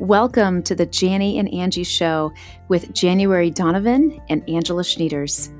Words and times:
Welcome 0.00 0.62
to 0.62 0.74
the 0.74 0.86
Janny 0.86 1.38
and 1.38 1.52
Angie 1.52 1.84
Show 1.84 2.32
with 2.68 2.94
January 2.94 3.50
Donovan 3.50 4.18
and 4.30 4.42
Angela 4.48 4.82
Schneiders. 4.82 5.52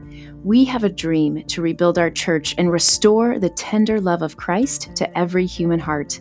We 0.42 0.64
have 0.64 0.82
a 0.82 0.88
dream 0.88 1.44
to 1.44 1.60
rebuild 1.60 1.98
our 1.98 2.08
church 2.08 2.54
and 2.56 2.72
restore 2.72 3.38
the 3.38 3.50
tender 3.50 4.00
love 4.00 4.22
of 4.22 4.38
Christ 4.38 4.96
to 4.96 5.18
every 5.18 5.44
human 5.44 5.78
heart. 5.78 6.20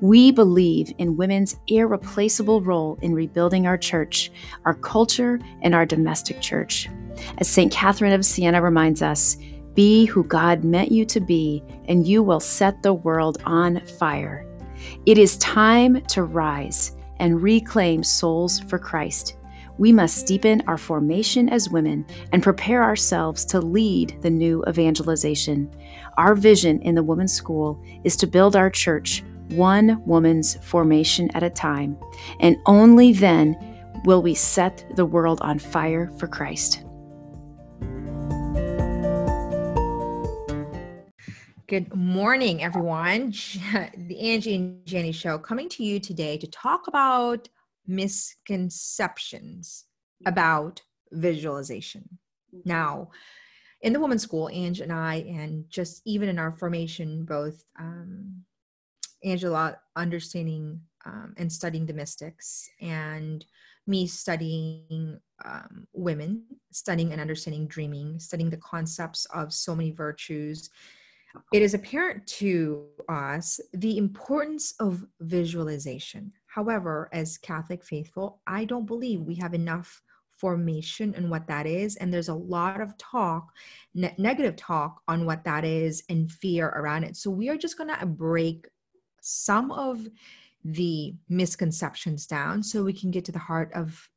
We 0.00 0.30
believe 0.30 0.94
in 0.96 1.18
women's 1.18 1.56
irreplaceable 1.66 2.62
role 2.62 2.98
in 3.02 3.12
rebuilding 3.12 3.66
our 3.66 3.76
church, 3.76 4.32
our 4.64 4.74
culture, 4.74 5.38
and 5.60 5.74
our 5.74 5.84
domestic 5.84 6.40
church. 6.40 6.88
As 7.36 7.48
St. 7.48 7.70
Catherine 7.70 8.14
of 8.14 8.24
Siena 8.24 8.62
reminds 8.62 9.02
us, 9.02 9.36
be 9.74 10.06
who 10.06 10.24
God 10.24 10.64
meant 10.64 10.90
you 10.90 11.04
to 11.04 11.20
be, 11.20 11.62
and 11.86 12.08
you 12.08 12.22
will 12.22 12.40
set 12.40 12.82
the 12.82 12.94
world 12.94 13.42
on 13.44 13.84
fire. 13.98 14.46
It 15.04 15.18
is 15.18 15.36
time 15.36 16.00
to 16.06 16.22
rise 16.22 16.94
and 17.18 17.42
reclaim 17.42 18.02
souls 18.02 18.60
for 18.60 18.78
Christ. 18.78 19.36
We 19.78 19.92
must 19.92 20.26
deepen 20.26 20.62
our 20.66 20.76
formation 20.76 21.48
as 21.48 21.70
women 21.70 22.04
and 22.32 22.42
prepare 22.42 22.82
ourselves 22.82 23.44
to 23.46 23.60
lead 23.60 24.20
the 24.22 24.30
new 24.30 24.64
evangelization. 24.68 25.70
Our 26.16 26.34
vision 26.34 26.82
in 26.82 26.96
the 26.96 27.02
Women's 27.02 27.32
School 27.32 27.80
is 28.02 28.16
to 28.16 28.26
build 28.26 28.56
our 28.56 28.70
church 28.70 29.22
one 29.50 30.04
woman's 30.04 30.56
formation 30.64 31.30
at 31.34 31.42
a 31.42 31.50
time, 31.50 31.96
and 32.40 32.56
only 32.66 33.12
then 33.12 33.56
will 34.04 34.20
we 34.20 34.34
set 34.34 34.84
the 34.96 35.06
world 35.06 35.40
on 35.42 35.58
fire 35.58 36.10
for 36.18 36.26
Christ. 36.26 36.84
Good 41.68 41.94
morning, 41.94 42.62
everyone. 42.62 43.34
The 43.94 44.18
Angie 44.18 44.54
and 44.54 44.86
Jenny 44.86 45.12
Show 45.12 45.36
coming 45.36 45.68
to 45.68 45.84
you 45.84 46.00
today 46.00 46.38
to 46.38 46.46
talk 46.46 46.88
about 46.88 47.46
misconceptions 47.86 49.84
about 50.24 50.80
visualization. 51.12 52.08
Now, 52.64 53.10
in 53.82 53.92
the 53.92 54.00
women's 54.00 54.22
school, 54.22 54.48
Angie 54.48 54.82
and 54.82 54.92
I, 54.94 55.16
and 55.28 55.68
just 55.68 56.00
even 56.06 56.30
in 56.30 56.38
our 56.38 56.52
formation, 56.52 57.26
both 57.26 57.62
um, 57.78 58.44
Angela 59.22 59.76
understanding 59.94 60.80
um, 61.04 61.34
and 61.36 61.52
studying 61.52 61.84
the 61.84 61.92
mystics, 61.92 62.70
and 62.80 63.44
me 63.86 64.06
studying 64.06 65.20
um, 65.44 65.86
women, 65.92 66.44
studying 66.72 67.12
and 67.12 67.20
understanding 67.20 67.66
dreaming, 67.66 68.18
studying 68.18 68.48
the 68.48 68.56
concepts 68.56 69.26
of 69.34 69.52
so 69.52 69.76
many 69.76 69.90
virtues 69.90 70.70
it 71.52 71.62
is 71.62 71.74
apparent 71.74 72.26
to 72.26 72.86
us 73.08 73.60
the 73.72 73.98
importance 73.98 74.74
of 74.80 75.04
visualization. 75.20 76.32
However, 76.46 77.08
as 77.12 77.38
Catholic 77.38 77.84
faithful, 77.84 78.40
I 78.46 78.64
don't 78.64 78.86
believe 78.86 79.20
we 79.20 79.34
have 79.36 79.54
enough 79.54 80.02
formation 80.38 81.14
and 81.14 81.30
what 81.30 81.46
that 81.48 81.66
is. 81.66 81.96
And 81.96 82.12
there's 82.12 82.28
a 82.28 82.34
lot 82.34 82.80
of 82.80 82.96
talk, 82.96 83.48
ne- 83.94 84.14
negative 84.18 84.56
talk 84.56 85.02
on 85.08 85.26
what 85.26 85.44
that 85.44 85.64
is 85.64 86.02
and 86.08 86.30
fear 86.30 86.68
around 86.68 87.04
it. 87.04 87.16
So 87.16 87.30
we 87.30 87.48
are 87.48 87.56
just 87.56 87.76
going 87.76 87.94
to 87.94 88.06
break 88.06 88.68
some 89.20 89.72
of 89.72 90.06
the 90.64 91.14
misconceptions 91.28 92.26
down 92.26 92.62
so 92.62 92.82
we 92.82 92.92
can 92.92 93.10
get 93.10 93.24
to 93.26 93.32
the 93.32 93.38
heart 93.38 93.72
of 93.74 94.08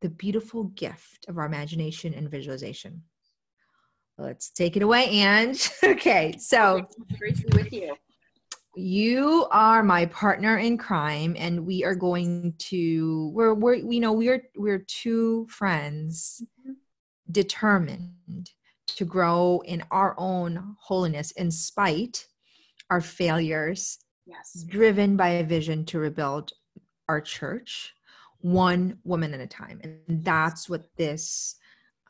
the 0.00 0.08
beautiful 0.08 0.64
gift 0.64 1.26
of 1.28 1.38
our 1.38 1.46
imagination 1.46 2.14
and 2.14 2.30
visualization. 2.30 3.02
Let's 4.18 4.50
take 4.50 4.76
it 4.76 4.82
away, 4.82 5.04
Ange. 5.08 5.70
okay, 5.84 6.34
so 6.38 6.88
great 7.18 7.36
to 7.36 7.46
be 7.46 7.56
with 7.56 7.72
you. 7.72 7.94
You 8.74 9.46
are 9.50 9.82
my 9.82 10.06
partner 10.06 10.58
in 10.58 10.78
crime, 10.78 11.34
and 11.38 11.66
we 11.66 11.84
are 11.84 11.94
going 11.94 12.54
to 12.58 13.30
we're 13.34 13.54
we're 13.54 13.74
you 13.74 14.00
know 14.00 14.12
we're 14.12 14.42
we're 14.56 14.84
two 14.86 15.46
friends 15.48 16.42
mm-hmm. 16.60 16.72
determined 17.30 18.50
to 18.86 19.04
grow 19.04 19.62
in 19.64 19.82
our 19.90 20.14
own 20.18 20.76
holiness 20.80 21.30
in 21.32 21.50
spite 21.50 22.26
our 22.90 23.00
failures. 23.00 23.98
Yes. 24.26 24.64
Driven 24.66 25.16
by 25.16 25.28
a 25.28 25.44
vision 25.44 25.84
to 25.86 25.98
rebuild 25.98 26.52
our 27.08 27.20
church 27.20 27.94
one 28.40 28.98
woman 29.04 29.34
at 29.34 29.40
a 29.40 29.46
time. 29.46 29.80
And 29.82 30.24
that's 30.24 30.68
what 30.68 30.84
this 30.96 31.56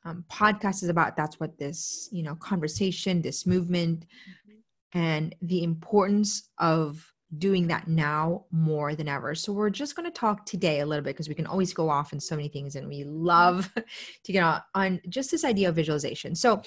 um, 0.06 0.24
podcast 0.30 0.82
is 0.82 0.88
about 0.88 1.16
that's 1.16 1.40
what 1.40 1.58
this 1.58 2.08
you 2.12 2.22
know 2.22 2.36
conversation 2.36 3.20
this 3.20 3.44
movement 3.46 4.00
mm-hmm. 4.00 4.98
and 4.98 5.34
the 5.42 5.64
importance 5.64 6.50
of 6.58 7.12
doing 7.38 7.66
that 7.66 7.88
now 7.88 8.44
more 8.52 8.94
than 8.94 9.08
ever. 9.08 9.34
So 9.34 9.52
we're 9.52 9.68
just 9.68 9.96
going 9.96 10.10
to 10.10 10.16
talk 10.16 10.46
today 10.46 10.80
a 10.80 10.86
little 10.86 11.02
bit 11.02 11.10
because 11.10 11.28
we 11.28 11.34
can 11.34 11.46
always 11.46 11.74
go 11.74 11.90
off 11.90 12.12
in 12.12 12.20
so 12.20 12.36
many 12.36 12.48
things 12.48 12.76
and 12.76 12.88
we 12.88 13.02
love 13.02 13.72
to 14.24 14.32
get 14.32 14.44
on, 14.44 14.62
on 14.74 15.00
just 15.08 15.32
this 15.32 15.44
idea 15.44 15.68
of 15.68 15.74
visualization. 15.74 16.36
So 16.36 16.62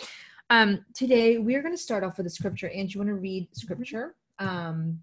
um, 0.50 0.84
today 0.94 1.38
we're 1.38 1.62
going 1.62 1.74
to 1.74 1.82
start 1.82 2.04
off 2.04 2.18
with 2.18 2.28
a 2.28 2.30
scripture. 2.30 2.70
And 2.76 2.94
you 2.94 3.00
want 3.00 3.08
to 3.08 3.16
read 3.16 3.48
scripture 3.54 4.16
um, 4.40 5.00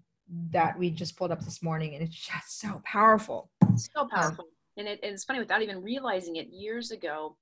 that 0.51 0.77
we 0.77 0.91
just 0.91 1.17
pulled 1.17 1.31
up 1.31 1.43
this 1.43 1.63
morning 1.63 1.95
and 1.95 2.03
it's 2.03 2.15
just 2.15 2.59
so 2.59 2.79
powerful. 2.85 3.49
So 3.77 4.07
powerful. 4.07 4.45
And, 4.77 4.87
it, 4.87 4.99
and 5.01 5.13
it's 5.13 5.23
funny 5.23 5.39
without 5.39 5.63
even 5.63 5.81
realizing 5.81 6.35
it 6.35 6.49
years 6.49 6.91
ago 6.91 7.35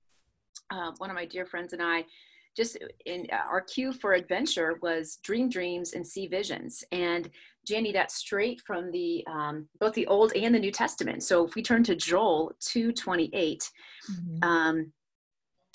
uh, 0.69 0.91
one 0.97 1.09
of 1.09 1.15
my 1.15 1.25
dear 1.25 1.45
friends 1.45 1.73
and 1.73 1.81
I, 1.81 2.05
just 2.55 2.77
in 3.05 3.27
uh, 3.31 3.35
our 3.49 3.61
cue 3.61 3.91
for 3.91 4.13
adventure 4.13 4.79
was 4.81 5.17
dream 5.23 5.49
dreams 5.49 5.93
and 5.93 6.07
see 6.07 6.25
visions. 6.25 6.83
And 6.91 7.29
Jenny, 7.67 7.91
that's 7.91 8.15
straight 8.15 8.61
from 8.61 8.91
the 8.91 9.25
um, 9.27 9.67
both 9.79 9.93
the 9.93 10.07
Old 10.07 10.31
and 10.33 10.55
the 10.55 10.59
New 10.59 10.71
Testament. 10.71 11.23
So 11.23 11.45
if 11.45 11.55
we 11.55 11.61
turn 11.61 11.83
to 11.83 11.95
Joel 11.95 12.53
two 12.59 12.91
twenty 12.91 13.29
eight, 13.33 13.69
mm-hmm. 14.09 14.43
um, 14.43 14.93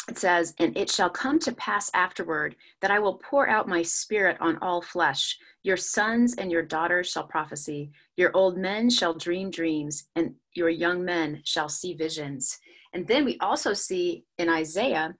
it 0.08 0.16
says, 0.16 0.54
"And 0.58 0.76
it 0.76 0.90
shall 0.90 1.10
come 1.10 1.38
to 1.40 1.52
pass 1.52 1.90
afterward 1.92 2.56
that 2.80 2.90
I 2.90 2.98
will 2.98 3.20
pour 3.30 3.48
out 3.48 3.68
my 3.68 3.82
spirit 3.82 4.38
on 4.40 4.56
all 4.62 4.80
flesh. 4.80 5.36
Your 5.62 5.76
sons 5.76 6.36
and 6.36 6.50
your 6.50 6.62
daughters 6.62 7.10
shall 7.10 7.26
prophesy. 7.26 7.90
Your 8.16 8.30
old 8.34 8.56
men 8.56 8.88
shall 8.88 9.12
dream 9.12 9.50
dreams, 9.50 10.08
and 10.16 10.34
your 10.54 10.70
young 10.70 11.04
men 11.04 11.42
shall 11.44 11.68
see 11.68 11.92
visions." 11.92 12.58
And 12.92 13.06
then 13.06 13.24
we 13.24 13.38
also 13.38 13.72
see 13.72 14.24
in 14.38 14.48
Isaiah 14.48 15.14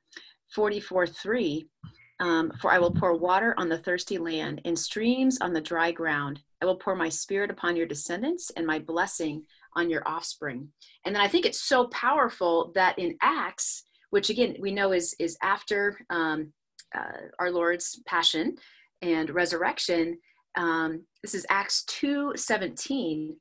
44 0.54 1.06
3, 1.06 1.66
um, 2.20 2.52
for 2.60 2.70
I 2.70 2.78
will 2.78 2.92
pour 2.92 3.16
water 3.16 3.54
on 3.56 3.68
the 3.68 3.78
thirsty 3.78 4.18
land 4.18 4.60
and 4.64 4.78
streams 4.78 5.38
on 5.40 5.52
the 5.52 5.60
dry 5.60 5.92
ground. 5.92 6.40
I 6.62 6.66
will 6.66 6.76
pour 6.76 6.94
my 6.94 7.08
spirit 7.08 7.50
upon 7.50 7.76
your 7.76 7.86
descendants 7.86 8.50
and 8.56 8.66
my 8.66 8.78
blessing 8.78 9.44
on 9.76 9.88
your 9.88 10.06
offspring. 10.06 10.68
And 11.04 11.14
then 11.14 11.22
I 11.22 11.28
think 11.28 11.46
it's 11.46 11.62
so 11.62 11.86
powerful 11.88 12.72
that 12.74 12.98
in 12.98 13.16
Acts, 13.22 13.84
which 14.10 14.28
again 14.28 14.56
we 14.60 14.72
know 14.72 14.92
is 14.92 15.14
is 15.18 15.36
after 15.42 15.98
um, 16.10 16.52
uh, 16.94 17.28
our 17.38 17.50
Lord's 17.50 18.02
passion 18.06 18.56
and 19.00 19.30
resurrection. 19.30 20.18
Um, 20.56 21.04
this 21.22 21.34
is 21.34 21.46
Acts 21.48 21.84
two 21.84 22.32
seventeen. 22.36 23.36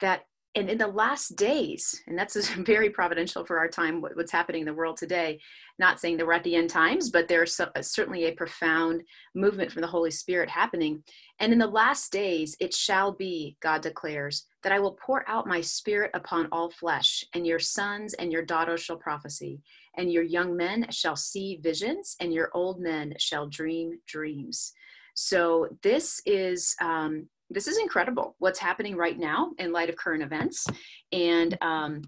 That 0.00 0.22
and 0.58 0.68
in 0.68 0.78
the 0.78 0.88
last 0.88 1.36
days, 1.36 2.02
and 2.08 2.18
that's 2.18 2.48
very 2.56 2.90
providential 2.90 3.44
for 3.44 3.58
our 3.58 3.68
time, 3.68 4.00
what's 4.00 4.32
happening 4.32 4.62
in 4.62 4.66
the 4.66 4.74
world 4.74 4.96
today. 4.96 5.38
Not 5.78 6.00
saying 6.00 6.16
that 6.16 6.26
we're 6.26 6.32
at 6.32 6.42
the 6.42 6.56
end 6.56 6.70
times, 6.70 7.10
but 7.10 7.28
there's 7.28 7.60
uh, 7.60 7.68
certainly 7.80 8.24
a 8.24 8.32
profound 8.32 9.02
movement 9.36 9.70
from 9.70 9.82
the 9.82 9.88
Holy 9.88 10.10
Spirit 10.10 10.50
happening. 10.50 11.04
And 11.38 11.52
in 11.52 11.58
the 11.60 11.66
last 11.68 12.10
days, 12.10 12.56
it 12.58 12.74
shall 12.74 13.12
be, 13.12 13.56
God 13.60 13.82
declares, 13.82 14.46
that 14.64 14.72
I 14.72 14.80
will 14.80 14.98
pour 15.00 15.28
out 15.28 15.46
my 15.46 15.60
spirit 15.60 16.10
upon 16.14 16.48
all 16.50 16.70
flesh, 16.70 17.24
and 17.34 17.46
your 17.46 17.60
sons 17.60 18.14
and 18.14 18.32
your 18.32 18.44
daughters 18.44 18.82
shall 18.82 18.96
prophesy, 18.96 19.60
and 19.96 20.12
your 20.12 20.24
young 20.24 20.56
men 20.56 20.86
shall 20.90 21.16
see 21.16 21.60
visions, 21.62 22.16
and 22.18 22.32
your 22.32 22.50
old 22.52 22.80
men 22.80 23.14
shall 23.18 23.46
dream 23.46 24.00
dreams. 24.08 24.72
So 25.14 25.68
this 25.82 26.20
is 26.26 26.74
um, 26.80 27.28
this 27.50 27.66
is 27.66 27.78
incredible 27.78 28.34
what's 28.38 28.58
happening 28.58 28.96
right 28.96 29.18
now 29.18 29.52
in 29.58 29.72
light 29.72 29.88
of 29.88 29.96
current 29.96 30.22
events 30.22 30.66
and 31.12 31.56
um, 31.62 32.02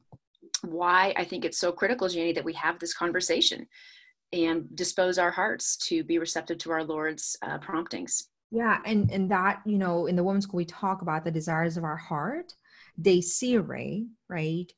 why 0.63 1.15
I 1.17 1.25
think 1.25 1.45
it's 1.45 1.59
so 1.59 1.73
critical, 1.73 2.09
Janie, 2.09 2.33
that 2.33 2.45
we 2.45 2.53
have 2.55 2.79
this 2.79 2.95
conversation 2.95 3.67
and 4.33 4.75
dispose 4.75 5.19
our 5.19 5.31
hearts 5.31 5.77
to 5.89 6.05
be 6.05 6.19
receptive 6.19 6.59
to 6.59 6.71
our 6.71 6.85
Lord's 6.85 7.37
uh, 7.43 7.59
promptings. 7.59 8.29
Yeah, 8.51 8.79
and 8.85 9.11
and 9.11 9.31
that 9.31 9.61
you 9.65 9.79
know, 9.79 10.07
in 10.07 10.17
the 10.17 10.25
women's 10.25 10.45
school, 10.45 10.59
we 10.59 10.65
talk 10.65 11.03
about 11.03 11.25
the 11.25 11.31
desires 11.31 11.77
of 11.77 11.85
our 11.85 11.97
heart. 11.97 12.53
Desire, 13.01 14.03
right, 14.29 14.73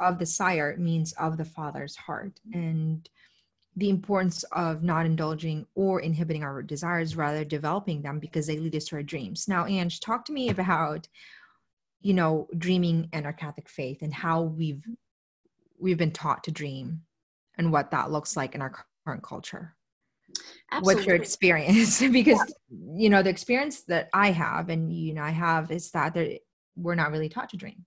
of 0.00 0.18
the 0.18 0.26
sire 0.26 0.76
means 0.78 1.12
of 1.12 1.36
the 1.36 1.44
father's 1.44 1.96
heart, 1.96 2.40
and 2.52 3.08
the 3.76 3.90
importance 3.90 4.44
of 4.52 4.82
not 4.82 5.06
indulging 5.06 5.66
or 5.74 6.00
inhibiting 6.00 6.44
our 6.44 6.62
desires, 6.62 7.16
rather 7.16 7.44
developing 7.44 8.02
them 8.02 8.18
because 8.18 8.46
they 8.46 8.58
lead 8.58 8.76
us 8.76 8.84
to 8.86 8.96
our 8.96 9.02
dreams. 9.02 9.48
Now, 9.48 9.66
Ange, 9.66 10.00
talk 10.00 10.24
to 10.26 10.32
me 10.32 10.48
about, 10.50 11.08
you 12.00 12.14
know, 12.14 12.48
dreaming 12.56 13.08
and 13.12 13.26
our 13.26 13.32
Catholic 13.32 13.68
faith 13.68 14.02
and 14.02 14.14
how 14.14 14.42
we've 14.42 14.84
we've 15.78 15.98
been 15.98 16.12
taught 16.12 16.44
to 16.44 16.52
dream 16.52 17.02
and 17.58 17.72
what 17.72 17.90
that 17.90 18.10
looks 18.10 18.36
like 18.36 18.54
in 18.54 18.62
our 18.62 18.86
current 19.04 19.22
culture. 19.22 19.74
Absolutely. 20.70 20.94
What's 20.94 21.06
your 21.06 21.16
experience? 21.16 22.00
because 22.12 22.54
yeah. 22.70 23.02
you 23.02 23.10
know 23.10 23.22
the 23.22 23.30
experience 23.30 23.82
that 23.84 24.08
I 24.12 24.30
have 24.30 24.68
and 24.68 24.92
you 24.92 25.14
know 25.14 25.22
I 25.22 25.30
have 25.30 25.70
is 25.70 25.90
that 25.92 26.16
we're 26.76 26.94
not 26.94 27.10
really 27.10 27.28
taught 27.28 27.50
to 27.50 27.56
dream. 27.56 27.84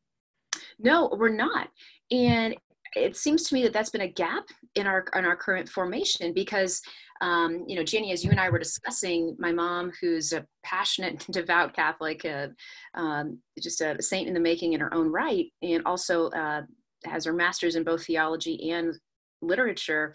No, 0.79 1.09
we're 1.17 1.29
not. 1.29 1.69
And 2.11 2.55
it 2.95 3.15
seems 3.15 3.43
to 3.43 3.53
me 3.53 3.63
that 3.63 3.73
that's 3.73 3.89
been 3.89 4.01
a 4.01 4.07
gap 4.07 4.45
in 4.75 4.87
our 4.87 5.05
in 5.15 5.25
our 5.25 5.35
current 5.35 5.67
formation 5.69 6.33
because 6.33 6.81
um, 7.21 7.63
you 7.67 7.75
know 7.75 7.83
jenny 7.83 8.11
as 8.11 8.23
you 8.23 8.31
and 8.31 8.39
i 8.39 8.49
were 8.49 8.59
discussing 8.59 9.35
my 9.39 9.51
mom 9.51 9.91
who's 9.99 10.33
a 10.33 10.45
passionate 10.63 11.25
devout 11.31 11.73
catholic 11.73 12.23
uh, 12.25 12.47
um, 12.95 13.39
just 13.61 13.81
a 13.81 14.01
saint 14.01 14.27
in 14.27 14.33
the 14.33 14.39
making 14.39 14.73
in 14.73 14.79
her 14.79 14.93
own 14.93 15.11
right 15.11 15.47
and 15.61 15.83
also 15.85 16.29
uh, 16.29 16.61
has 17.05 17.25
her 17.25 17.33
master's 17.33 17.75
in 17.75 17.83
both 17.83 18.05
theology 18.05 18.71
and 18.71 18.93
literature 19.41 20.13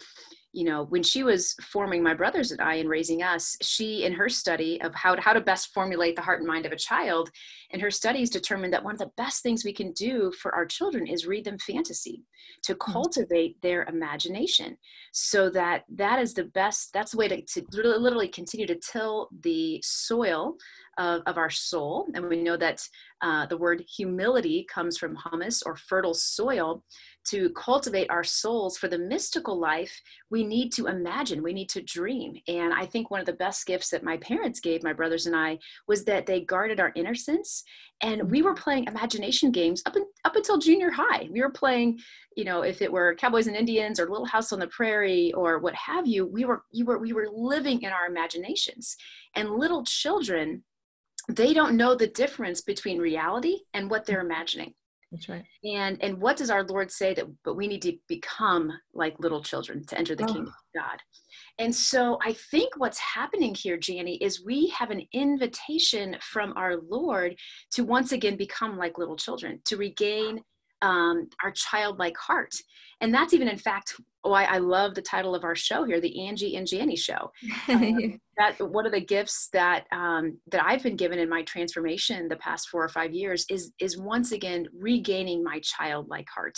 you 0.53 0.63
know, 0.65 0.83
when 0.85 1.01
she 1.01 1.23
was 1.23 1.55
forming 1.61 2.03
my 2.03 2.13
brothers 2.13 2.51
and 2.51 2.61
I 2.61 2.75
and 2.75 2.87
raising 2.87 3.23
us, 3.23 3.57
she, 3.61 4.05
in 4.05 4.13
her 4.13 4.29
study 4.29 4.79
of 4.81 4.93
how 4.93 5.15
to, 5.15 5.21
how 5.21 5.33
to 5.33 5.41
best 5.41 5.73
formulate 5.73 6.15
the 6.15 6.21
heart 6.21 6.39
and 6.39 6.47
mind 6.47 6.67
of 6.67 6.71
a 6.71 6.77
child, 6.77 7.31
in 7.71 7.79
her 7.79 7.89
studies 7.89 8.29
determined 8.29 8.71
that 8.71 8.83
one 8.83 8.93
of 8.93 8.99
the 8.99 9.11
best 9.17 9.41
things 9.41 9.65
we 9.65 9.73
can 9.73 9.91
do 9.93 10.31
for 10.39 10.53
our 10.53 10.65
children 10.65 11.07
is 11.07 11.25
read 11.25 11.43
them 11.43 11.57
fantasy 11.57 12.23
to 12.61 12.73
hmm. 12.73 12.91
cultivate 12.91 13.59
their 13.61 13.83
imagination 13.85 14.77
so 15.11 15.49
that 15.49 15.85
that 15.89 16.19
is 16.19 16.35
the 16.35 16.45
best, 16.45 16.93
that's 16.93 17.11
the 17.11 17.17
way 17.17 17.27
to, 17.27 17.41
to 17.41 17.65
literally 17.73 18.27
continue 18.27 18.67
to 18.67 18.75
till 18.75 19.29
the 19.41 19.81
soil 19.83 20.55
of, 20.97 21.21
of 21.25 21.37
our 21.37 21.49
soul. 21.49 22.07
And 22.13 22.27
we 22.27 22.41
know 22.41 22.57
that 22.57 22.87
uh, 23.21 23.45
the 23.45 23.57
word 23.57 23.83
humility 23.95 24.65
comes 24.69 24.97
from 24.97 25.17
humus 25.31 25.63
or 25.63 25.75
fertile 25.75 26.13
soil 26.13 26.83
to 27.25 27.49
cultivate 27.51 28.09
our 28.09 28.23
souls 28.23 28.77
for 28.77 28.87
the 28.87 28.97
mystical 28.97 29.57
life, 29.57 30.01
we 30.29 30.43
need 30.43 30.71
to 30.73 30.87
imagine, 30.87 31.41
we 31.41 31.53
need 31.53 31.69
to 31.69 31.81
dream. 31.81 32.35
And 32.47 32.73
I 32.73 32.85
think 32.85 33.09
one 33.09 33.21
of 33.21 33.25
the 33.25 33.33
best 33.33 33.65
gifts 33.65 33.89
that 33.91 34.03
my 34.03 34.17
parents 34.17 34.59
gave 34.59 34.83
my 34.83 34.93
brothers 34.93 35.25
and 35.25 35.35
I 35.35 35.59
was 35.87 36.03
that 36.05 36.25
they 36.25 36.41
guarded 36.41 36.79
our 36.79 36.91
innocence. 36.95 37.63
And 38.01 38.29
we 38.29 38.41
were 38.41 38.53
playing 38.53 38.85
imagination 38.85 39.51
games 39.51 39.81
up, 39.85 39.95
in, 39.95 40.05
up 40.25 40.35
until 40.35 40.57
junior 40.57 40.91
high. 40.91 41.29
We 41.31 41.41
were 41.41 41.51
playing, 41.51 41.99
you 42.35 42.43
know, 42.43 42.63
if 42.63 42.81
it 42.81 42.91
were 42.91 43.15
Cowboys 43.15 43.47
and 43.47 43.55
Indians 43.55 43.99
or 43.99 44.09
Little 44.09 44.25
House 44.25 44.51
on 44.51 44.59
the 44.59 44.67
Prairie 44.67 45.31
or 45.33 45.59
what 45.59 45.75
have 45.75 46.05
you, 46.05 46.25
we 46.25 46.43
were, 46.43 46.63
you 46.71 46.85
were, 46.85 46.99
we 46.99 47.13
were 47.13 47.29
living 47.31 47.83
in 47.83 47.91
our 47.91 48.07
imaginations. 48.07 48.97
And 49.35 49.51
little 49.51 49.85
children, 49.85 50.63
they 51.29 51.53
don't 51.53 51.77
know 51.77 51.95
the 51.95 52.07
difference 52.07 52.61
between 52.61 52.99
reality 52.99 53.59
and 53.73 53.89
what 53.89 54.05
they're 54.05 54.21
imagining 54.21 54.73
that's 55.13 55.29
right. 55.29 55.45
And 55.63 56.03
and 56.03 56.19
what 56.19 56.37
does 56.37 56.49
our 56.49 56.63
Lord 56.63 56.91
say 56.91 57.13
that 57.13 57.27
but 57.45 57.53
we 57.55 57.67
need 57.67 57.83
to 57.83 57.95
become 58.07 58.71
like 58.95 59.19
little 59.19 59.43
children 59.43 59.85
to 59.85 59.97
enter 59.97 60.15
the 60.15 60.23
oh. 60.23 60.25
kingdom 60.25 60.47
of 60.47 60.81
God. 60.81 60.99
And 61.59 61.73
so 61.73 62.17
I 62.25 62.33
think 62.33 62.73
what's 62.77 62.97
happening 62.97 63.53
here, 63.53 63.77
Janie, 63.77 64.17
is 64.17 64.43
we 64.43 64.69
have 64.69 64.89
an 64.89 65.03
invitation 65.13 66.17
from 66.19 66.51
our 66.57 66.77
Lord 66.77 67.35
to 67.73 67.83
once 67.83 68.11
again 68.11 68.37
become 68.37 68.75
like 68.75 68.97
little 68.97 69.15
children, 69.15 69.61
to 69.65 69.77
regain 69.77 70.41
um, 70.81 71.29
our 71.43 71.51
childlike 71.51 72.17
heart. 72.17 72.53
And 72.99 73.13
that's 73.13 73.33
even, 73.33 73.47
in 73.47 73.57
fact, 73.57 73.95
why 74.23 74.45
I 74.45 74.57
love 74.57 74.95
the 74.95 75.01
title 75.01 75.35
of 75.35 75.43
our 75.43 75.55
show 75.55 75.83
here, 75.83 76.01
the 76.01 76.25
Angie 76.27 76.55
and 76.55 76.65
Janie 76.65 76.95
Show. 76.95 77.31
Um, 77.67 78.19
that 78.37 78.59
one 78.59 78.85
of 78.85 78.91
the 78.91 79.01
gifts 79.01 79.49
that 79.53 79.85
um, 79.91 80.39
that 80.49 80.65
I've 80.65 80.81
been 80.81 80.95
given 80.95 81.19
in 81.19 81.29
my 81.29 81.43
transformation 81.43 82.27
the 82.27 82.37
past 82.37 82.69
four 82.69 82.83
or 82.83 82.89
five 82.89 83.13
years 83.13 83.45
is 83.49 83.71
is 83.79 83.97
once 83.97 84.31
again 84.31 84.67
regaining 84.73 85.43
my 85.43 85.59
childlike 85.59 86.27
heart. 86.33 86.57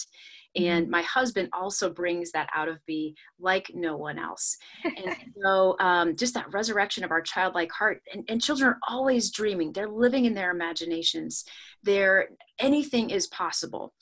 And 0.56 0.84
mm-hmm. 0.84 0.92
my 0.92 1.02
husband 1.02 1.50
also 1.54 1.90
brings 1.90 2.32
that 2.32 2.50
out 2.56 2.68
of 2.68 2.80
me 2.88 3.16
like 3.40 3.72
no 3.74 3.98
one 3.98 4.18
else. 4.18 4.58
And 4.84 5.16
so, 5.44 5.76
um, 5.80 6.16
just 6.16 6.34
that 6.36 6.52
resurrection 6.54 7.04
of 7.04 7.12
our 7.12 7.22
childlike 7.22 7.72
heart. 7.72 8.02
And, 8.14 8.24
and 8.30 8.42
children 8.42 8.70
are 8.70 8.80
always 8.88 9.32
dreaming, 9.32 9.74
they're 9.74 9.90
living 9.90 10.26
in 10.26 10.34
their 10.34 10.52
imaginations. 10.52 11.46
They're, 11.84 12.30
anything 12.60 13.10
is 13.10 13.28
possible. 13.28 13.94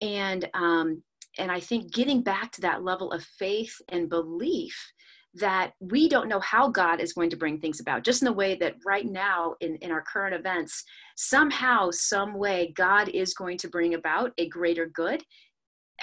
And 0.00 0.48
um, 0.54 1.02
and 1.38 1.50
I 1.50 1.60
think 1.60 1.92
getting 1.92 2.22
back 2.22 2.52
to 2.52 2.60
that 2.62 2.84
level 2.84 3.12
of 3.12 3.24
faith 3.24 3.80
and 3.88 4.08
belief 4.08 4.92
that 5.34 5.72
we 5.80 6.08
don't 6.08 6.28
know 6.28 6.40
how 6.40 6.68
God 6.68 7.00
is 7.00 7.14
going 7.14 7.30
to 7.30 7.36
bring 7.36 7.58
things 7.58 7.80
about, 7.80 8.04
just 8.04 8.20
in 8.20 8.26
the 8.26 8.32
way 8.32 8.54
that 8.56 8.74
right 8.84 9.06
now 9.06 9.54
in, 9.60 9.76
in 9.76 9.90
our 9.90 10.02
current 10.02 10.34
events, 10.34 10.84
somehow, 11.16 11.90
some 11.90 12.34
way, 12.34 12.72
God 12.76 13.08
is 13.08 13.32
going 13.32 13.56
to 13.58 13.68
bring 13.68 13.94
about 13.94 14.32
a 14.36 14.48
greater 14.48 14.86
good, 14.86 15.22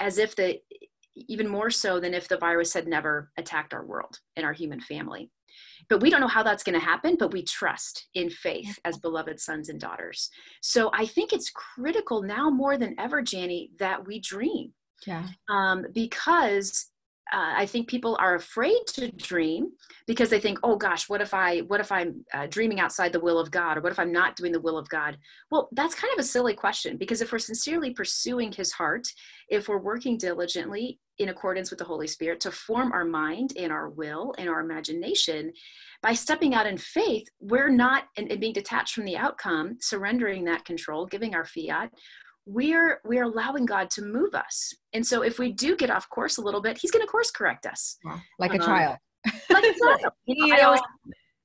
as 0.00 0.18
if 0.18 0.34
the 0.34 0.58
even 1.14 1.48
more 1.48 1.70
so 1.70 2.00
than 2.00 2.14
if 2.14 2.28
the 2.28 2.38
virus 2.38 2.72
had 2.72 2.88
never 2.88 3.30
attacked 3.36 3.74
our 3.74 3.84
world 3.84 4.18
and 4.36 4.46
our 4.46 4.52
human 4.52 4.80
family. 4.80 5.30
But 5.88 6.00
we 6.00 6.08
don't 6.08 6.20
know 6.20 6.28
how 6.28 6.42
that's 6.42 6.62
going 6.62 6.78
to 6.78 6.84
happen, 6.84 7.16
but 7.18 7.32
we 7.32 7.42
trust 7.42 8.06
in 8.14 8.30
faith 8.30 8.78
as 8.84 8.96
beloved 8.96 9.38
sons 9.38 9.68
and 9.68 9.78
daughters. 9.78 10.30
So 10.62 10.90
I 10.94 11.06
think 11.06 11.32
it's 11.32 11.50
critical 11.50 12.22
now 12.22 12.48
more 12.48 12.78
than 12.78 12.94
ever, 12.98 13.22
Janie, 13.22 13.70
that 13.78 14.06
we 14.06 14.20
dream 14.20 14.72
yeah. 15.06 15.26
Um, 15.48 15.86
because 15.92 16.90
uh, 17.32 17.54
I 17.56 17.66
think 17.66 17.88
people 17.88 18.16
are 18.18 18.34
afraid 18.34 18.80
to 18.94 19.10
dream 19.12 19.70
because 20.06 20.30
they 20.30 20.40
think, 20.40 20.58
oh 20.64 20.76
gosh, 20.76 21.08
what 21.08 21.20
if 21.20 21.32
I, 21.32 21.60
what 21.60 21.80
if 21.80 21.92
I'm 21.92 22.24
uh, 22.34 22.46
dreaming 22.48 22.80
outside 22.80 23.12
the 23.12 23.20
will 23.20 23.38
of 23.38 23.52
God, 23.52 23.78
or 23.78 23.80
what 23.82 23.92
if 23.92 24.00
I'm 24.00 24.10
not 24.10 24.34
doing 24.34 24.50
the 24.50 24.60
will 24.60 24.76
of 24.76 24.88
God? 24.88 25.16
Well, 25.50 25.68
that's 25.72 25.94
kind 25.94 26.12
of 26.12 26.18
a 26.18 26.26
silly 26.26 26.54
question 26.54 26.96
because 26.96 27.20
if 27.20 27.30
we're 27.30 27.38
sincerely 27.38 27.90
pursuing 27.90 28.50
His 28.50 28.72
heart, 28.72 29.06
if 29.48 29.68
we're 29.68 29.78
working 29.78 30.18
diligently 30.18 30.98
in 31.18 31.28
accordance 31.28 31.70
with 31.70 31.78
the 31.78 31.84
Holy 31.84 32.08
Spirit 32.08 32.40
to 32.40 32.50
form 32.50 32.90
our 32.92 33.04
mind 33.04 33.52
and 33.56 33.70
our 33.70 33.90
will 33.90 34.34
and 34.38 34.48
our 34.48 34.60
imagination, 34.60 35.52
by 36.02 36.14
stepping 36.14 36.54
out 36.54 36.66
in 36.66 36.78
faith, 36.78 37.28
we're 37.40 37.68
not 37.68 38.04
and, 38.16 38.30
and 38.30 38.40
being 38.40 38.54
detached 38.54 38.94
from 38.94 39.04
the 39.04 39.16
outcome, 39.16 39.76
surrendering 39.80 40.44
that 40.44 40.64
control, 40.64 41.06
giving 41.06 41.34
our 41.34 41.44
fiat 41.44 41.92
we're 42.46 43.00
we're 43.04 43.24
allowing 43.24 43.66
god 43.66 43.90
to 43.90 44.02
move 44.02 44.34
us. 44.34 44.74
And 44.92 45.06
so 45.06 45.22
if 45.22 45.38
we 45.38 45.52
do 45.52 45.76
get 45.76 45.90
off 45.90 46.08
course 46.08 46.38
a 46.38 46.42
little 46.42 46.60
bit 46.60 46.78
he's 46.78 46.90
going 46.90 47.04
to 47.04 47.10
course 47.10 47.30
correct 47.30 47.66
us. 47.66 47.98
Like 48.38 48.52
a 48.52 48.60
um, 48.60 48.66
child. 48.66 48.96
like 49.50 49.64
a 49.64 49.78
child. 49.78 50.12
You 50.26 50.46
know, 50.48 50.56
I 50.56 50.60
always, 50.60 50.80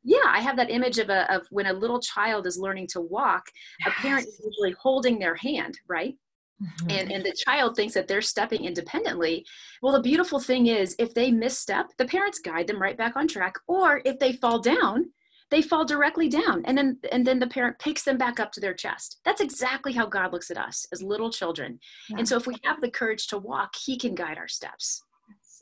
yeah 0.07 0.19
i 0.27 0.39
have 0.39 0.55
that 0.55 0.69
image 0.69 0.99
of 0.99 1.09
a 1.09 1.33
of 1.33 1.47
when 1.49 1.65
a 1.65 1.73
little 1.73 1.99
child 1.99 2.45
is 2.45 2.59
learning 2.59 2.85
to 2.85 3.01
walk 3.01 3.43
yes. 3.83 3.87
a 3.97 4.01
parent 4.01 4.27
is 4.27 4.39
usually 4.45 4.75
holding 4.79 5.17
their 5.17 5.35
hand 5.35 5.77
right? 5.87 6.15
Mm-hmm. 6.63 6.89
and 6.89 7.11
and 7.11 7.25
the 7.25 7.35
child 7.45 7.75
thinks 7.75 7.93
that 7.95 8.07
they're 8.07 8.21
stepping 8.21 8.63
independently. 8.63 9.45
Well 9.81 9.91
the 9.91 10.01
beautiful 10.01 10.39
thing 10.39 10.67
is 10.67 10.95
if 10.97 11.13
they 11.13 11.29
misstep 11.29 11.87
the 11.97 12.05
parents 12.05 12.39
guide 12.39 12.67
them 12.67 12.81
right 12.81 12.97
back 12.97 13.17
on 13.17 13.27
track. 13.27 13.55
Or 13.67 14.01
if 14.05 14.19
they 14.19 14.31
fall 14.33 14.59
down 14.59 15.11
they 15.51 15.61
fall 15.61 15.85
directly 15.85 16.27
down. 16.27 16.63
And 16.65 16.77
then 16.77 16.97
and 17.11 17.25
then 17.25 17.39
the 17.39 17.47
parent 17.47 17.79
picks 17.79 18.03
them 18.03 18.17
back 18.17 18.39
up 18.39 18.51
to 18.53 18.59
their 18.59 18.73
chest. 18.73 19.19
That's 19.23 19.41
exactly 19.41 19.93
how 19.93 20.05
god 20.05 20.33
looks 20.33 20.51
at 20.51 20.57
us 20.57 20.85
as 20.91 21.01
little 21.01 21.31
children. 21.31 21.79
Yeah. 22.09 22.17
and 22.19 22.27
so 22.27 22.37
if 22.37 22.47
we 22.47 22.55
have 22.63 22.81
the 22.81 22.89
courage 22.89 23.27
to 23.27 23.37
walk 23.37 23.75
he 23.75 23.97
can 23.97 24.15
guide 24.15 24.37
our 24.37 24.47
steps. 24.47 25.03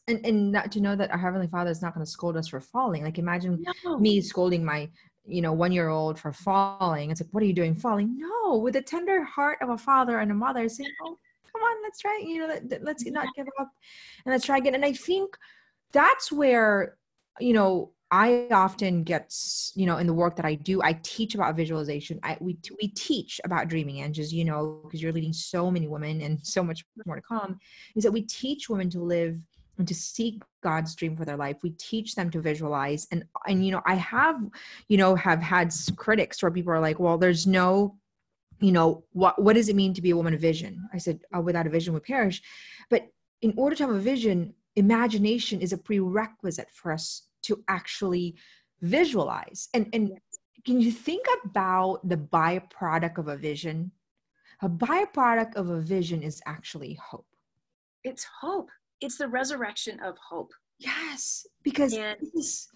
And 0.08 0.26
and 0.26 0.52
not 0.52 0.72
to 0.74 0.82
know 0.82 0.96
that 0.96 1.12
our 1.12 1.18
heavenly 1.18 1.48
father 1.48 1.72
is 1.72 1.82
not 1.82 1.94
going 1.94 2.06
to 2.06 2.12
scold 2.12 2.38
us 2.38 2.48
for 2.48 2.62
falling. 2.62 3.04
Like 3.04 3.20
imagine 3.20 3.64
no. 3.84 4.00
me 4.00 4.22
scolding 4.22 4.64
my 4.64 4.90
you 5.26 5.42
know 5.42 5.54
one 5.54 5.72
year 5.72 5.90
old 5.90 6.20
for 6.20 6.32
falling. 6.32 7.12
It's 7.12 7.22
like 7.22 7.30
what 7.32 7.44
are 7.44 7.48
you 7.48 7.54
doing 7.54 7.76
falling? 7.76 8.18
No 8.18 8.58
with 8.58 8.74
the 8.74 8.82
tender 8.82 9.24
heart 9.24 9.60
of 9.62 9.70
a 9.70 9.78
father 9.78 10.20
and 10.20 10.32
a 10.32 10.36
mother 10.36 10.68
saying 10.70 10.92
oh 11.04 11.18
come 11.52 11.62
on 11.62 11.84
let's 11.84 12.00
try 12.00 12.22
you 12.26 12.40
know 12.40 12.48
let, 12.48 12.84
let's 12.84 13.06
not 13.06 13.28
give 13.36 13.48
up 13.60 13.70
and 14.26 14.34
let's 14.34 14.46
try 14.46 14.58
again. 14.58 14.76
And 14.76 14.86
i 14.86 14.94
think 14.94 15.38
that's 15.92 16.32
where 16.32 16.98
you 17.40 17.54
know 17.54 17.92
I 18.14 18.46
often 18.52 19.02
get, 19.02 19.36
you 19.74 19.88
know, 19.88 19.98
in 19.98 20.06
the 20.06 20.14
work 20.14 20.36
that 20.36 20.46
I 20.46 20.54
do, 20.54 20.84
I 20.84 21.00
teach 21.02 21.34
about 21.34 21.56
visualization. 21.56 22.20
I 22.22 22.38
we 22.40 22.60
we 22.80 22.90
teach 22.90 23.42
about 23.44 23.70
dreaming, 23.70 24.02
and 24.02 24.14
just 24.14 24.32
you 24.32 24.46
know, 24.46 24.82
because 24.84 25.02
you're 25.02 25.12
leading 25.12 25.34
so 25.34 25.72
many 25.72 25.88
women 25.88 26.22
and 26.22 26.38
so 26.46 26.64
much 26.64 26.86
more 27.08 27.16
to 27.16 27.24
come, 27.24 27.60
is 27.96 28.04
that 28.04 28.12
we 28.12 28.22
teach 28.22 28.70
women 28.70 28.88
to 28.92 29.00
live 29.00 29.40
and 29.80 29.88
to 29.88 29.96
seek 29.96 30.44
God's 30.62 30.94
dream 30.94 31.18
for 31.18 31.26
their 31.26 31.38
life. 31.38 31.58
We 31.64 31.72
teach 31.72 32.14
them 32.14 32.30
to 32.30 32.40
visualize, 32.40 33.08
and 33.12 33.24
and 33.48 33.66
you 33.66 33.72
know, 33.72 33.82
I 33.88 33.96
have, 33.96 34.40
you 34.90 34.98
know, 34.98 35.16
have 35.16 35.42
had 35.42 35.74
critics 35.96 36.44
where 36.44 36.52
people 36.52 36.72
are 36.72 36.80
like, 36.80 37.00
well, 37.00 37.18
there's 37.18 37.48
no 37.48 37.98
you 38.60 38.72
know 38.72 39.04
what 39.14 39.42
what 39.42 39.54
does 39.54 39.70
it 39.70 39.76
mean 39.76 39.96
to 39.96 40.04
be 40.04 40.12
a 40.12 40.16
woman 40.16 40.36
of 40.36 40.40
vision 40.40 40.88
i 40.94 40.98
said 41.00 41.20
oh, 41.34 41.42
without 41.42 41.66
a 41.66 41.72
vision 41.72 41.92
we 41.92 42.00
perish 42.00 42.40
but 42.90 43.08
in 43.42 43.52
order 43.58 43.76
to 43.76 43.84
have 43.84 43.94
a 43.94 44.00
vision 44.00 44.54
imagination 44.76 45.60
is 45.60 45.74
a 45.74 45.78
prerequisite 45.78 46.70
for 46.72 46.92
us 46.92 47.24
to 47.44 47.64
actually 47.68 48.36
visualize. 48.82 49.70
And 49.74 49.90
and 49.94 50.12
can 50.66 50.80
you 50.80 50.92
think 50.92 51.26
about 51.46 52.08
the 52.08 52.18
byproduct 52.18 53.18
of 53.18 53.28
a 53.28 53.38
vision? 53.38 53.92
A 54.62 54.70
byproduct 54.70 55.56
of 55.56 55.70
a 55.70 55.82
vision 55.82 56.24
is 56.24 56.42
actually 56.46 56.94
hope. 56.94 57.28
It's 58.04 58.26
hope. 58.42 58.70
It's 59.02 59.18
the 59.18 59.28
resurrection 59.28 60.00
of 60.00 60.16
hope. 60.30 60.52
Yes 60.80 61.46
because 61.64 61.94
and, 61.94 62.18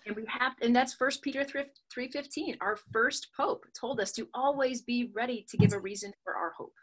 and 0.06 0.16
we 0.16 0.26
have 0.28 0.54
and 0.62 0.76
that's 0.76 0.94
first 0.94 1.22
peter 1.22 1.44
3 1.44 1.64
315 1.92 2.58
our 2.62 2.78
first 2.92 3.28
pope 3.36 3.66
told 3.80 4.00
us 4.00 4.12
to 4.14 4.28
always 4.34 4.82
be 4.82 5.12
ready 5.14 5.46
to 5.50 5.58
give 5.58 5.74
a 5.74 5.80
reason 5.80 6.12
for 6.24 6.36
our 6.36 6.52
hope. 6.58 6.74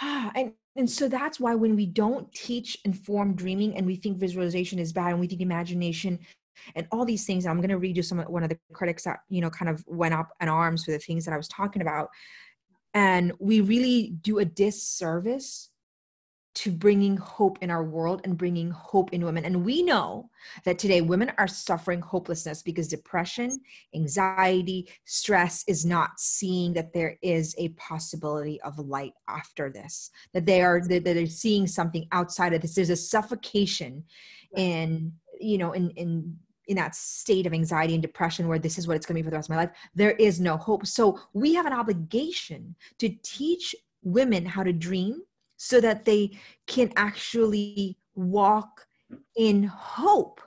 Ah, 0.00 0.32
and 0.34 0.52
and 0.76 0.90
so 0.90 1.08
that's 1.08 1.38
why 1.38 1.54
when 1.54 1.76
we 1.76 1.86
don't 1.86 2.32
teach 2.32 2.78
informed 2.84 3.36
dreaming 3.36 3.76
and 3.76 3.86
we 3.86 3.96
think 3.96 4.18
visualization 4.18 4.78
is 4.78 4.92
bad 4.92 5.10
and 5.10 5.20
we 5.20 5.26
think 5.26 5.40
imagination 5.40 6.18
and 6.74 6.86
all 6.90 7.04
these 7.04 7.24
things 7.26 7.46
i'm 7.46 7.58
going 7.58 7.68
to 7.68 7.78
read 7.78 7.96
you 7.96 8.02
some 8.02 8.18
of 8.18 8.28
one 8.28 8.42
of 8.42 8.48
the 8.48 8.58
critics 8.72 9.04
that 9.04 9.20
you 9.28 9.40
know 9.40 9.50
kind 9.50 9.68
of 9.68 9.84
went 9.86 10.14
up 10.14 10.30
in 10.40 10.48
arms 10.48 10.84
for 10.84 10.92
the 10.92 10.98
things 10.98 11.24
that 11.24 11.34
i 11.34 11.36
was 11.36 11.48
talking 11.48 11.82
about 11.82 12.08
and 12.94 13.32
we 13.38 13.60
really 13.60 14.14
do 14.22 14.38
a 14.38 14.44
disservice 14.44 15.70
to 16.54 16.70
bringing 16.70 17.16
hope 17.16 17.58
in 17.62 17.70
our 17.70 17.82
world 17.82 18.20
and 18.24 18.38
bringing 18.38 18.70
hope 18.70 19.12
in 19.12 19.24
women. 19.24 19.44
And 19.44 19.64
we 19.64 19.82
know 19.82 20.30
that 20.64 20.78
today 20.78 21.00
women 21.00 21.32
are 21.36 21.48
suffering 21.48 22.00
hopelessness 22.00 22.62
because 22.62 22.86
depression, 22.86 23.58
anxiety, 23.94 24.88
stress 25.04 25.64
is 25.66 25.84
not 25.84 26.20
seeing 26.20 26.72
that 26.74 26.92
there 26.92 27.18
is 27.22 27.56
a 27.58 27.70
possibility 27.70 28.60
of 28.62 28.78
light 28.78 29.14
after 29.28 29.68
this, 29.68 30.10
that 30.32 30.46
they 30.46 30.62
are 30.62 30.80
that 30.86 31.04
they're 31.04 31.26
seeing 31.26 31.66
something 31.66 32.06
outside 32.12 32.52
of 32.52 32.60
this. 32.62 32.74
There's 32.74 32.90
a 32.90 32.96
suffocation 32.96 34.04
in, 34.56 35.12
you 35.40 35.58
know, 35.58 35.72
in 35.72 35.90
in 35.90 36.36
in 36.68 36.76
that 36.76 36.94
state 36.94 37.46
of 37.46 37.52
anxiety 37.52 37.94
and 37.94 38.02
depression 38.02 38.48
where 38.48 38.58
this 38.58 38.78
is 38.78 38.86
what 38.86 38.96
it's 38.96 39.06
going 39.06 39.16
to 39.16 39.22
be 39.22 39.24
for 39.24 39.30
the 39.30 39.36
rest 39.36 39.48
of 39.48 39.54
my 39.54 39.62
life 39.62 39.70
there 39.94 40.12
is 40.12 40.40
no 40.40 40.56
hope 40.56 40.86
so 40.86 41.18
we 41.32 41.54
have 41.54 41.66
an 41.66 41.72
obligation 41.72 42.74
to 42.98 43.08
teach 43.22 43.74
women 44.02 44.44
how 44.44 44.62
to 44.62 44.72
dream 44.72 45.22
so 45.56 45.80
that 45.80 46.04
they 46.04 46.30
can 46.66 46.92
actually 46.96 47.96
walk 48.14 48.86
in 49.36 49.64
hope. 49.64 50.40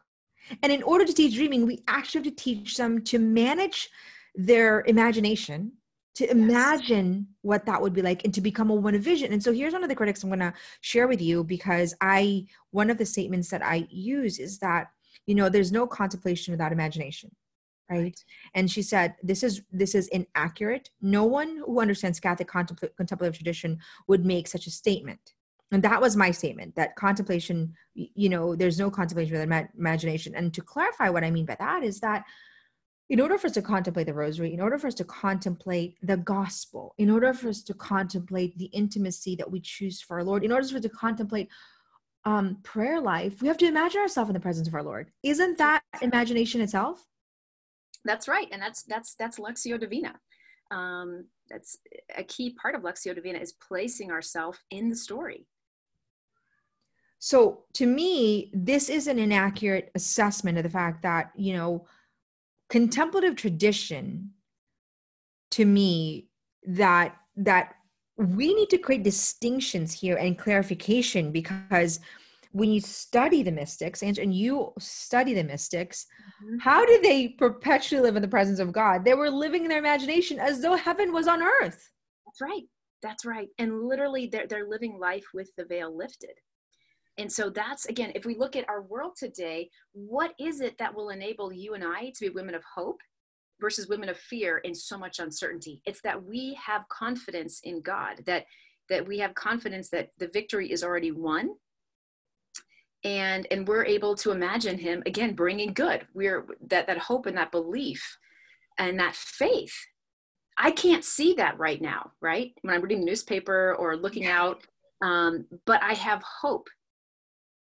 And 0.63 0.71
in 0.71 0.83
order 0.83 1.05
to 1.05 1.13
teach 1.13 1.35
dreaming, 1.35 1.65
we 1.65 1.83
actually 1.87 2.19
have 2.19 2.35
to 2.35 2.43
teach 2.43 2.77
them 2.77 3.03
to 3.05 3.19
manage 3.19 3.89
their 4.35 4.83
imagination, 4.87 5.73
to 6.15 6.25
yes. 6.25 6.33
imagine 6.33 7.27
what 7.41 7.65
that 7.65 7.81
would 7.81 7.93
be 7.93 8.01
like, 8.01 8.23
and 8.23 8.33
to 8.33 8.41
become 8.41 8.69
a 8.69 8.75
woman 8.75 8.95
of 8.95 9.01
vision. 9.01 9.33
And 9.33 9.43
so 9.43 9.51
here's 9.51 9.73
one 9.73 9.83
of 9.83 9.89
the 9.89 9.95
critics 9.95 10.23
I'm 10.23 10.29
going 10.29 10.39
to 10.39 10.53
share 10.81 11.07
with 11.07 11.21
you 11.21 11.43
because 11.43 11.93
I, 11.99 12.45
one 12.71 12.89
of 12.89 12.97
the 12.97 13.05
statements 13.05 13.49
that 13.49 13.63
I 13.63 13.87
use 13.89 14.39
is 14.39 14.59
that, 14.59 14.87
you 15.25 15.35
know, 15.35 15.49
there's 15.49 15.71
no 15.71 15.87
contemplation 15.87 16.51
without 16.51 16.71
imagination 16.71 17.31
right? 17.89 18.21
And 18.53 18.69
she 18.69 18.81
said 18.81 19.15
this 19.23 19.43
is 19.43 19.61
this 19.71 19.95
is 19.95 20.07
inaccurate. 20.09 20.89
No 21.01 21.23
one 21.23 21.61
who 21.65 21.79
understands 21.79 22.19
catholic 22.19 22.49
contempl- 22.49 22.95
contemplative 22.97 23.35
tradition 23.35 23.79
would 24.07 24.25
make 24.25 24.47
such 24.47 24.67
a 24.67 24.71
statement. 24.71 25.33
And 25.71 25.83
that 25.83 26.01
was 26.01 26.15
my 26.15 26.31
statement 26.31 26.75
that 26.75 26.95
contemplation 26.95 27.73
you 27.93 28.29
know 28.29 28.55
there's 28.55 28.79
no 28.79 28.89
contemplation 28.89 29.33
without 29.33 29.47
ima- 29.47 29.69
imagination. 29.77 30.35
And 30.35 30.53
to 30.53 30.61
clarify 30.61 31.09
what 31.09 31.23
i 31.23 31.31
mean 31.31 31.45
by 31.45 31.55
that 31.59 31.83
is 31.83 31.99
that 32.01 32.25
in 33.09 33.21
order 33.21 33.37
for 33.37 33.47
us 33.47 33.53
to 33.53 33.61
contemplate 33.61 34.05
the 34.05 34.13
rosary 34.13 34.53
in 34.53 34.59
order 34.59 34.77
for 34.77 34.87
us 34.87 34.93
to 34.95 35.05
contemplate 35.05 35.95
the 36.03 36.17
gospel 36.17 36.93
in 36.97 37.09
order 37.09 37.33
for 37.33 37.47
us 37.47 37.61
to 37.63 37.73
contemplate 37.73 38.57
the 38.57 38.65
intimacy 38.65 39.33
that 39.35 39.49
we 39.49 39.61
choose 39.61 40.01
for 40.01 40.17
our 40.17 40.25
lord 40.25 40.43
in 40.43 40.51
order 40.51 40.67
for 40.67 40.75
us 40.75 40.81
to 40.81 40.89
contemplate 40.89 41.47
um, 42.25 42.57
prayer 42.63 42.99
life 42.99 43.41
we 43.41 43.47
have 43.47 43.57
to 43.57 43.67
imagine 43.67 44.01
ourselves 44.01 44.29
in 44.29 44.33
the 44.33 44.39
presence 44.39 44.67
of 44.67 44.73
our 44.73 44.83
lord 44.83 45.11
isn't 45.23 45.57
that 45.57 45.81
imagination 46.01 46.61
itself 46.61 47.05
that's 48.07 48.27
right, 48.27 48.47
and 48.51 48.61
that's 48.61 48.83
that's 48.83 49.15
that's 49.15 49.37
Lectio 49.37 49.79
Divina. 49.79 50.15
Um, 50.71 51.25
that's 51.49 51.77
a 52.15 52.23
key 52.23 52.55
part 52.59 52.73
of 52.73 52.81
Lectio 52.81 53.13
Divina 53.13 53.39
is 53.39 53.53
placing 53.53 54.11
ourselves 54.11 54.59
in 54.71 54.89
the 54.89 54.95
story. 54.95 55.45
So 57.19 57.63
to 57.73 57.85
me, 57.85 58.51
this 58.53 58.89
is 58.89 59.07
an 59.07 59.19
inaccurate 59.19 59.91
assessment 59.95 60.57
of 60.57 60.63
the 60.63 60.69
fact 60.69 61.03
that 61.03 61.31
you 61.35 61.53
know 61.53 61.85
contemplative 62.69 63.35
tradition. 63.35 64.31
To 65.51 65.65
me, 65.65 66.29
that 66.65 67.15
that 67.37 67.75
we 68.17 68.53
need 68.53 68.69
to 68.69 68.77
create 68.77 69.03
distinctions 69.03 69.93
here 69.93 70.17
and 70.17 70.37
clarification 70.37 71.31
because 71.31 71.99
when 72.51 72.71
you 72.71 72.81
study 72.81 73.43
the 73.43 73.51
mystics 73.51 74.01
and, 74.01 74.17
and 74.17 74.33
you 74.33 74.73
study 74.79 75.33
the 75.33 75.43
mystics 75.43 76.07
mm-hmm. 76.43 76.57
how 76.57 76.85
did 76.85 77.03
they 77.03 77.29
perpetually 77.29 78.01
live 78.01 78.15
in 78.15 78.21
the 78.21 78.27
presence 78.27 78.59
of 78.59 78.71
god? 78.71 79.05
They 79.05 79.13
were 79.13 79.29
living 79.29 79.63
in 79.63 79.69
their 79.69 79.79
imagination 79.79 80.39
as 80.39 80.61
though 80.61 80.75
heaven 80.75 81.13
was 81.13 81.27
on 81.27 81.43
earth. 81.43 81.91
That's 82.25 82.41
right. 82.41 82.63
That's 83.03 83.25
right. 83.25 83.49
And 83.59 83.83
literally 83.83 84.27
they're, 84.27 84.47
they're 84.47 84.67
living 84.67 84.97
life 84.99 85.25
with 85.33 85.51
the 85.55 85.65
veil 85.65 85.95
lifted. 85.95 86.33
And 87.19 87.31
so 87.31 87.49
that's 87.49 87.85
again 87.87 88.11
if 88.15 88.25
we 88.25 88.35
look 88.35 88.55
at 88.55 88.69
our 88.69 88.83
world 88.83 89.13
today 89.17 89.69
what 89.93 90.33
is 90.39 90.61
it 90.61 90.77
that 90.77 90.93
will 90.93 91.09
enable 91.09 91.51
you 91.51 91.73
and 91.73 91.83
i 91.83 92.11
to 92.15 92.21
be 92.21 92.29
women 92.29 92.53
of 92.53 92.63
hope 92.75 92.99
versus 93.59 93.87
women 93.87 94.09
of 94.09 94.17
fear 94.17 94.59
in 94.59 94.73
so 94.75 94.97
much 94.97 95.19
uncertainty. 95.19 95.81
It's 95.85 96.01
that 96.01 96.23
we 96.23 96.57
have 96.63 96.87
confidence 96.89 97.61
in 97.63 97.81
god 97.81 98.23
that 98.25 98.45
that 98.89 99.05
we 99.05 99.19
have 99.19 99.35
confidence 99.35 99.89
that 99.89 100.09
the 100.17 100.29
victory 100.29 100.71
is 100.71 100.83
already 100.83 101.11
won 101.11 101.49
and 103.03 103.47
and 103.51 103.67
we're 103.67 103.85
able 103.85 104.15
to 104.15 104.31
imagine 104.31 104.77
him 104.77 105.03
again 105.05 105.33
bringing 105.33 105.73
good. 105.73 106.07
We're 106.13 106.45
that 106.67 106.87
that 106.87 106.97
hope 106.97 107.25
and 107.25 107.37
that 107.37 107.51
belief 107.51 108.17
and 108.77 108.99
that 108.99 109.15
faith. 109.15 109.75
I 110.59 110.71
can't 110.71 111.03
see 111.05 111.33
that 111.35 111.59
right 111.59 111.81
now 111.81 112.11
right? 112.21 112.53
When 112.61 112.73
i'm 112.73 112.81
reading 112.81 113.01
the 113.01 113.05
newspaper 113.05 113.75
or 113.75 113.95
looking 113.95 114.25
out 114.25 114.65
um, 115.03 115.45
but 115.65 115.81
i 115.83 115.93
have 115.93 116.23
hope 116.23 116.67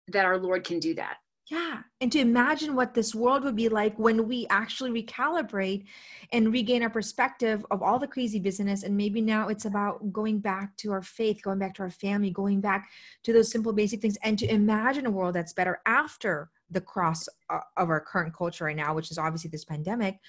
that 0.09 0.27
our 0.27 0.37
lord 0.39 0.65
can 0.65 0.81
do 0.81 0.95
that 0.95 1.17
yeah. 1.51 1.83
And 2.01 2.13
to 2.13 2.21
imagine 2.21 2.77
what 2.77 2.95
this 2.95 3.13
world 3.13 3.43
would 3.43 3.57
be 3.57 3.69
like 3.69 3.99
when 3.99 4.29
we 4.29 4.47
actually 4.51 5.03
recalibrate 5.03 5.85
and 6.33 6.53
regain 6.53 6.85
our 6.85 6.91
perspective 6.91 7.67
of 7.73 7.83
all 7.83 7.99
the 7.99 8.07
crazy 8.07 8.39
business. 8.39 8.85
And 8.85 8.97
maybe 8.97 9.21
now 9.21 9.49
it's 9.49 9.65
about 9.65 10.13
going 10.13 10.39
back 10.39 10.77
to 10.77 10.93
our 10.93 11.03
faith, 11.03 11.43
going 11.43 11.59
back 11.59 11.75
to 11.75 11.83
our 11.83 11.91
family, 11.91 12.31
going 12.31 12.61
back 12.61 12.89
to 13.25 13.33
those 13.33 13.51
simple, 13.51 13.73
basic 13.73 14.01
things, 14.01 14.17
and 14.23 14.39
to 14.39 14.49
imagine 14.49 15.07
a 15.07 15.11
world 15.11 15.35
that's 15.35 15.53
better 15.53 15.81
after 15.87 16.51
the 16.71 16.81
cross 16.81 17.29
uh, 17.51 17.59
of 17.77 17.91
our 17.91 18.01
current 18.01 18.33
culture 18.33 18.67
right 18.67 18.77
now, 18.77 18.95
which 18.95 19.11
is 19.11 19.19
obviously 19.19 19.51
this 19.51 19.65
pandemic. 19.65 20.21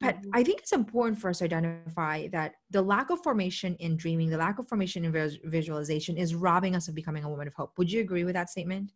But 0.00 0.16
mm-hmm. 0.16 0.30
I 0.32 0.42
think 0.44 0.60
it's 0.60 0.72
important 0.72 1.18
for 1.18 1.28
us 1.28 1.38
to 1.38 1.44
identify 1.44 2.28
that 2.28 2.54
the 2.70 2.80
lack 2.80 3.10
of 3.10 3.22
formation 3.22 3.76
in 3.80 3.98
dreaming, 3.98 4.30
the 4.30 4.38
lack 4.38 4.58
of 4.58 4.66
formation 4.66 5.04
in 5.04 5.12
visualization 5.44 6.16
is 6.16 6.34
robbing 6.34 6.74
us 6.74 6.88
of 6.88 6.94
becoming 6.94 7.24
a 7.24 7.28
woman 7.28 7.46
of 7.46 7.52
hope. 7.52 7.72
Would 7.76 7.92
you 7.92 8.00
agree 8.00 8.24
with 8.24 8.34
that 8.34 8.48
statement? 8.48 8.92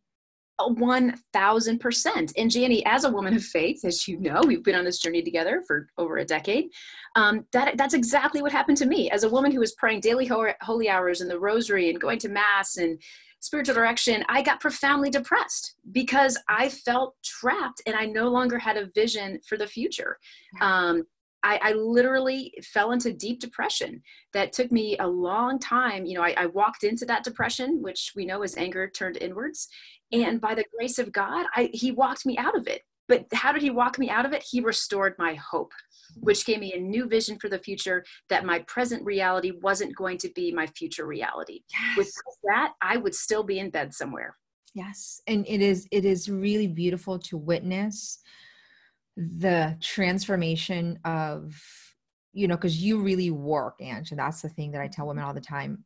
1000%. 0.60 2.32
And 2.36 2.50
Janie, 2.50 2.84
as 2.86 3.04
a 3.04 3.10
woman 3.10 3.34
of 3.34 3.44
faith, 3.44 3.84
as 3.84 4.08
you 4.08 4.18
know, 4.18 4.40
we've 4.46 4.64
been 4.64 4.74
on 4.74 4.84
this 4.84 4.98
journey 4.98 5.22
together 5.22 5.62
for 5.66 5.88
over 5.98 6.18
a 6.18 6.24
decade. 6.24 6.66
Um, 7.16 7.46
that, 7.52 7.76
that's 7.76 7.94
exactly 7.94 8.42
what 8.42 8.52
happened 8.52 8.78
to 8.78 8.86
me. 8.86 9.10
As 9.10 9.24
a 9.24 9.30
woman 9.30 9.52
who 9.52 9.60
was 9.60 9.72
praying 9.72 10.00
daily 10.00 10.26
holy 10.26 10.88
hours 10.88 11.20
in 11.20 11.28
the 11.28 11.38
rosary 11.38 11.90
and 11.90 12.00
going 12.00 12.18
to 12.20 12.28
mass 12.28 12.76
and 12.76 13.00
spiritual 13.40 13.74
direction, 13.74 14.24
I 14.28 14.42
got 14.42 14.60
profoundly 14.60 15.10
depressed 15.10 15.76
because 15.92 16.38
I 16.48 16.68
felt 16.68 17.14
trapped 17.24 17.82
and 17.86 17.94
I 17.94 18.06
no 18.06 18.28
longer 18.28 18.58
had 18.58 18.76
a 18.76 18.90
vision 18.94 19.40
for 19.48 19.56
the 19.56 19.66
future. 19.66 20.18
Um, 20.60 21.04
I, 21.44 21.60
I, 21.62 21.72
literally 21.72 22.52
fell 22.64 22.90
into 22.90 23.12
deep 23.12 23.38
depression 23.38 24.02
that 24.32 24.52
took 24.52 24.72
me 24.72 24.96
a 24.98 25.06
long 25.06 25.60
time. 25.60 26.04
You 26.04 26.14
know, 26.14 26.24
I, 26.24 26.34
I, 26.36 26.46
walked 26.46 26.82
into 26.82 27.04
that 27.06 27.22
depression, 27.22 27.80
which 27.80 28.12
we 28.16 28.26
know 28.26 28.42
is 28.42 28.56
anger 28.56 28.88
turned 28.88 29.18
inwards. 29.18 29.68
Mm-hmm. 30.12 30.28
And 30.28 30.40
by 30.40 30.54
the 30.54 30.64
grace 30.76 30.98
of 30.98 31.12
God, 31.12 31.46
I, 31.54 31.70
he 31.72 31.92
walked 31.92 32.26
me 32.26 32.36
out 32.38 32.56
of 32.56 32.66
it. 32.66 32.82
But 33.08 33.26
how 33.32 33.52
did 33.52 33.62
he 33.62 33.70
walk 33.70 33.98
me 33.98 34.10
out 34.10 34.26
of 34.26 34.32
it? 34.32 34.44
He 34.48 34.60
restored 34.60 35.14
my 35.18 35.34
hope, 35.34 35.72
which 36.16 36.44
gave 36.44 36.60
me 36.60 36.74
a 36.74 36.80
new 36.80 37.08
vision 37.08 37.38
for 37.38 37.48
the 37.48 37.58
future 37.58 38.04
that 38.28 38.44
my 38.44 38.58
present 38.60 39.04
reality 39.04 39.52
wasn't 39.62 39.96
going 39.96 40.18
to 40.18 40.30
be 40.34 40.52
my 40.52 40.66
future 40.66 41.06
reality. 41.06 41.60
Yes. 41.70 41.96
With 41.96 42.12
that, 42.44 42.74
I 42.82 42.98
would 42.98 43.14
still 43.14 43.42
be 43.42 43.60
in 43.60 43.70
bed 43.70 43.94
somewhere. 43.94 44.36
Yes. 44.74 45.22
And 45.26 45.46
it 45.48 45.62
is 45.62 45.88
it 45.90 46.04
is 46.04 46.28
really 46.28 46.66
beautiful 46.66 47.18
to 47.20 47.38
witness 47.38 48.18
the 49.16 49.76
transformation 49.80 50.98
of 51.04 51.60
you 52.32 52.46
know 52.46 52.54
because 52.54 52.80
you 52.80 53.00
really 53.00 53.30
work 53.30 53.74
and 53.80 54.06
that's 54.12 54.42
the 54.42 54.48
thing 54.48 54.70
that 54.70 54.80
i 54.80 54.86
tell 54.86 55.08
women 55.08 55.24
all 55.24 55.34
the 55.34 55.40
time 55.40 55.84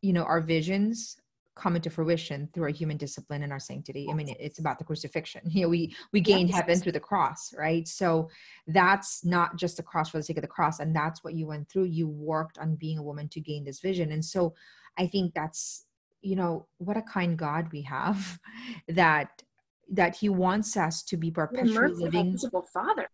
you 0.00 0.12
know 0.12 0.22
our 0.22 0.40
visions 0.40 1.16
come 1.58 1.76
into 1.76 1.90
fruition 1.90 2.48
through 2.52 2.64
our 2.64 2.70
human 2.70 2.96
discipline 2.96 3.42
and 3.42 3.52
our 3.52 3.60
sanctity. 3.60 4.08
I 4.10 4.14
mean 4.14 4.34
it's 4.38 4.58
about 4.58 4.78
the 4.78 4.84
crucifixion. 4.84 5.42
You 5.58 5.62
know 5.62 5.68
we 5.68 5.94
we 6.12 6.20
gain 6.20 6.46
yes. 6.46 6.56
heaven 6.56 6.78
through 6.78 6.92
the 6.92 7.00
cross 7.00 7.52
right? 7.56 7.86
So 7.88 8.28
that's 8.66 9.24
not 9.24 9.56
just 9.56 9.76
the 9.76 9.82
cross 9.82 10.10
for 10.10 10.18
the 10.18 10.22
sake 10.22 10.38
of 10.38 10.42
the 10.42 10.48
cross 10.48 10.78
and 10.80 10.94
that's 10.94 11.24
what 11.24 11.34
you 11.34 11.46
went 11.46 11.68
through. 11.68 11.84
You 11.84 12.06
worked 12.08 12.58
on 12.58 12.76
being 12.76 12.98
a 12.98 13.02
woman 13.02 13.28
to 13.30 13.40
gain 13.40 13.64
this 13.64 13.80
vision. 13.80 14.12
And 14.12 14.24
so 14.24 14.54
i 14.98 15.06
think 15.06 15.32
that's 15.34 15.86
you 16.20 16.36
know 16.36 16.66
what 16.78 16.96
a 16.96 17.02
kind 17.02 17.38
god 17.38 17.68
we 17.72 17.82
have 17.82 18.38
that 18.88 19.42
that 19.90 20.16
he 20.16 20.28
wants 20.28 20.76
us 20.76 21.02
to 21.02 21.16
be 21.16 21.30
perpetually 21.30 21.94
living 21.94 22.36
father. 22.72 23.08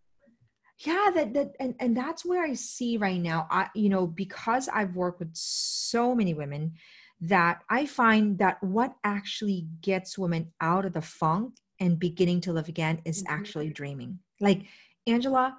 Yeah 0.78 1.10
that 1.14 1.32
that 1.34 1.54
and, 1.60 1.74
and 1.78 1.96
that's 1.96 2.24
where 2.24 2.42
i 2.44 2.52
see 2.54 2.96
right 2.96 3.20
now 3.20 3.46
i 3.50 3.68
you 3.74 3.88
know 3.88 4.06
because 4.06 4.68
i've 4.68 4.96
worked 4.96 5.20
with 5.20 5.30
so 5.34 6.14
many 6.14 6.34
women 6.34 6.72
that 7.20 7.62
i 7.70 7.86
find 7.86 8.38
that 8.38 8.62
what 8.62 8.94
actually 9.04 9.66
gets 9.80 10.18
women 10.18 10.52
out 10.60 10.84
of 10.84 10.92
the 10.92 11.02
funk 11.02 11.54
and 11.80 11.98
beginning 11.98 12.40
to 12.42 12.52
live 12.52 12.68
again 12.68 13.00
is 13.04 13.22
mm-hmm. 13.22 13.34
actually 13.34 13.70
dreaming. 13.70 14.18
Like 14.40 14.62
angela 15.06 15.56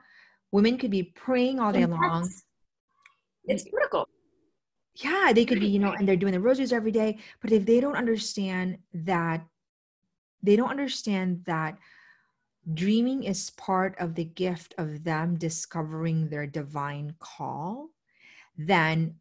women 0.51 0.77
could 0.77 0.91
be 0.91 1.03
praying 1.03 1.59
all 1.59 1.71
day 1.71 1.85
long. 1.85 2.29
It's 3.45 3.65
critical. 3.69 4.07
Yeah 4.95 5.33
they 5.33 5.45
could 5.45 5.59
be 5.59 5.67
you 5.67 5.79
know 5.79 5.91
and 5.91 6.07
they're 6.07 6.15
doing 6.15 6.33
the 6.33 6.39
rosaries 6.39 6.73
every 6.73 6.91
day 6.91 7.17
but 7.41 7.51
if 7.51 7.65
they 7.65 7.79
don't 7.79 7.97
understand 7.97 8.77
that 8.93 9.45
they 10.41 10.55
don't 10.55 10.69
understand 10.69 11.43
that 11.45 11.77
dreaming 12.73 13.23
is 13.23 13.49
part 13.51 13.95
of 13.99 14.15
the 14.15 14.23
gift 14.23 14.73
of 14.77 15.03
them 15.03 15.35
discovering 15.35 16.29
their 16.29 16.47
divine 16.47 17.13
call 17.19 17.89
then 18.57 19.15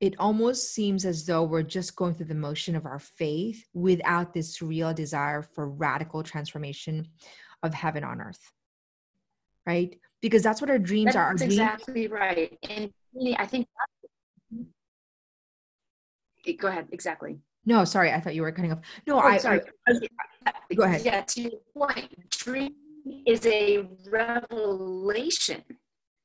it 0.00 0.14
almost 0.18 0.72
seems 0.72 1.04
as 1.04 1.26
though 1.26 1.42
we're 1.42 1.62
just 1.62 1.96
going 1.96 2.14
through 2.14 2.26
the 2.26 2.34
motion 2.34 2.76
of 2.76 2.86
our 2.86 3.00
faith 3.00 3.64
without 3.74 4.32
this 4.32 4.62
real 4.62 4.94
desire 4.94 5.42
for 5.42 5.68
radical 5.68 6.22
transformation 6.22 7.08
of 7.62 7.74
heaven 7.74 8.04
on 8.04 8.20
earth. 8.20 8.52
Right? 9.66 9.98
Because 10.22 10.42
that's 10.42 10.60
what 10.60 10.70
our 10.70 10.78
dreams 10.78 11.14
that's 11.14 11.16
are. 11.16 11.26
Our 11.26 11.32
exactly 11.32 12.06
right. 12.06 12.56
And 12.68 12.92
I 13.36 13.46
think 13.46 13.66
go 16.60 16.68
ahead. 16.68 16.88
Exactly. 16.92 17.38
No, 17.66 17.84
sorry. 17.84 18.12
I 18.12 18.20
thought 18.20 18.34
you 18.34 18.42
were 18.42 18.52
cutting 18.52 18.72
off. 18.72 18.80
No, 19.06 19.16
oh, 19.16 19.20
I, 19.20 19.36
sorry. 19.36 19.60
I, 19.86 20.54
go 20.74 20.84
ahead. 20.84 21.04
Yeah, 21.04 21.20
to 21.20 21.42
your 21.42 21.52
point, 21.76 22.30
dream 22.30 22.74
is 23.26 23.44
a 23.44 23.86
revelation 24.10 25.62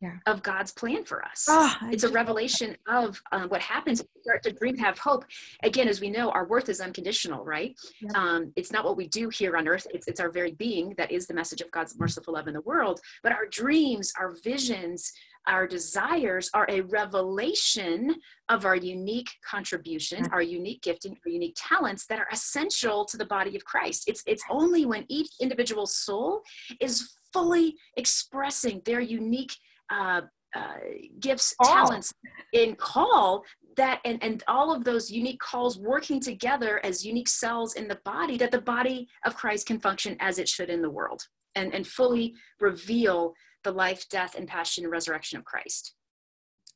yeah. 0.03 0.17
of 0.25 0.43
God's 0.43 0.71
plan 0.71 1.05
for 1.05 1.23
us. 1.25 1.45
Oh, 1.47 1.73
it's 1.83 2.03
a 2.03 2.09
revelation 2.09 2.75
of 2.87 3.21
um, 3.31 3.47
what 3.47 3.61
happens 3.61 4.01
when 4.01 4.07
we 4.15 4.21
start 4.21 4.43
to 4.43 4.51
dream, 4.51 4.77
have 4.77 4.99
hope. 4.99 5.23
Again, 5.63 5.87
as 5.87 6.01
we 6.01 6.09
know, 6.09 6.29
our 6.31 6.45
worth 6.45 6.67
is 6.67 6.81
unconditional, 6.81 7.45
right? 7.45 7.75
Um, 8.15 8.51
it's 8.57 8.71
not 8.71 8.83
what 8.83 8.97
we 8.97 9.07
do 9.07 9.29
here 9.29 9.55
on 9.55 9.67
earth, 9.67 9.87
it's, 9.93 10.07
it's 10.07 10.19
our 10.19 10.29
very 10.29 10.51
being 10.51 10.93
that 10.97 11.11
is 11.11 11.25
the 11.25 11.33
message 11.33 11.61
of 11.61 11.71
God's 11.71 11.97
merciful 11.97 12.33
love 12.33 12.47
in 12.47 12.53
the 12.53 12.61
world. 12.61 12.99
But 13.23 13.31
our 13.31 13.45
dreams, 13.45 14.11
our 14.19 14.33
visions, 14.43 15.13
our 15.47 15.67
desires 15.67 16.49
are 16.53 16.65
a 16.69 16.81
revelation 16.81 18.15
of 18.49 18.65
our 18.65 18.75
unique 18.75 19.29
contribution, 19.49 20.27
our 20.31 20.41
unique 20.41 20.81
gifting, 20.81 21.17
our 21.25 21.31
unique 21.31 21.55
talents 21.57 22.05
that 22.07 22.19
are 22.19 22.27
essential 22.31 23.05
to 23.05 23.17
the 23.17 23.25
body 23.25 23.55
of 23.55 23.63
Christ. 23.65 24.03
It's, 24.07 24.23
it's 24.25 24.43
only 24.49 24.85
when 24.85 25.05
each 25.07 25.29
individual 25.41 25.85
soul 25.85 26.41
is 26.79 27.15
fully 27.33 27.75
expressing 27.97 28.81
their 28.85 29.01
unique 29.01 29.53
uh, 29.91 30.21
uh, 30.55 30.77
gifts, 31.19 31.55
oh. 31.61 31.67
talents 31.67 32.13
in 32.53 32.75
call 32.75 33.43
that 33.75 33.99
and, 34.05 34.23
and 34.23 34.43
all 34.47 34.71
of 34.73 34.83
those 34.83 35.09
unique 35.09 35.39
calls 35.39 35.79
working 35.79 36.19
together 36.19 36.79
as 36.85 37.03
unique 37.03 37.27
cells 37.27 37.73
in 37.73 37.87
the 37.87 37.99
body 38.05 38.37
that 38.37 38.51
the 38.51 38.61
body 38.61 39.07
of 39.25 39.35
Christ 39.35 39.65
can 39.65 39.79
function 39.79 40.15
as 40.19 40.37
it 40.37 40.47
should 40.47 40.69
in 40.69 40.81
the 40.81 40.89
world 40.89 41.23
and, 41.55 41.73
and 41.73 41.85
fully 41.85 42.35
reveal 42.59 43.33
the 43.63 43.71
life, 43.71 44.07
death, 44.09 44.35
and 44.35 44.47
passion 44.47 44.83
and 44.83 44.91
resurrection 44.91 45.39
of 45.39 45.45
Christ. 45.45 45.95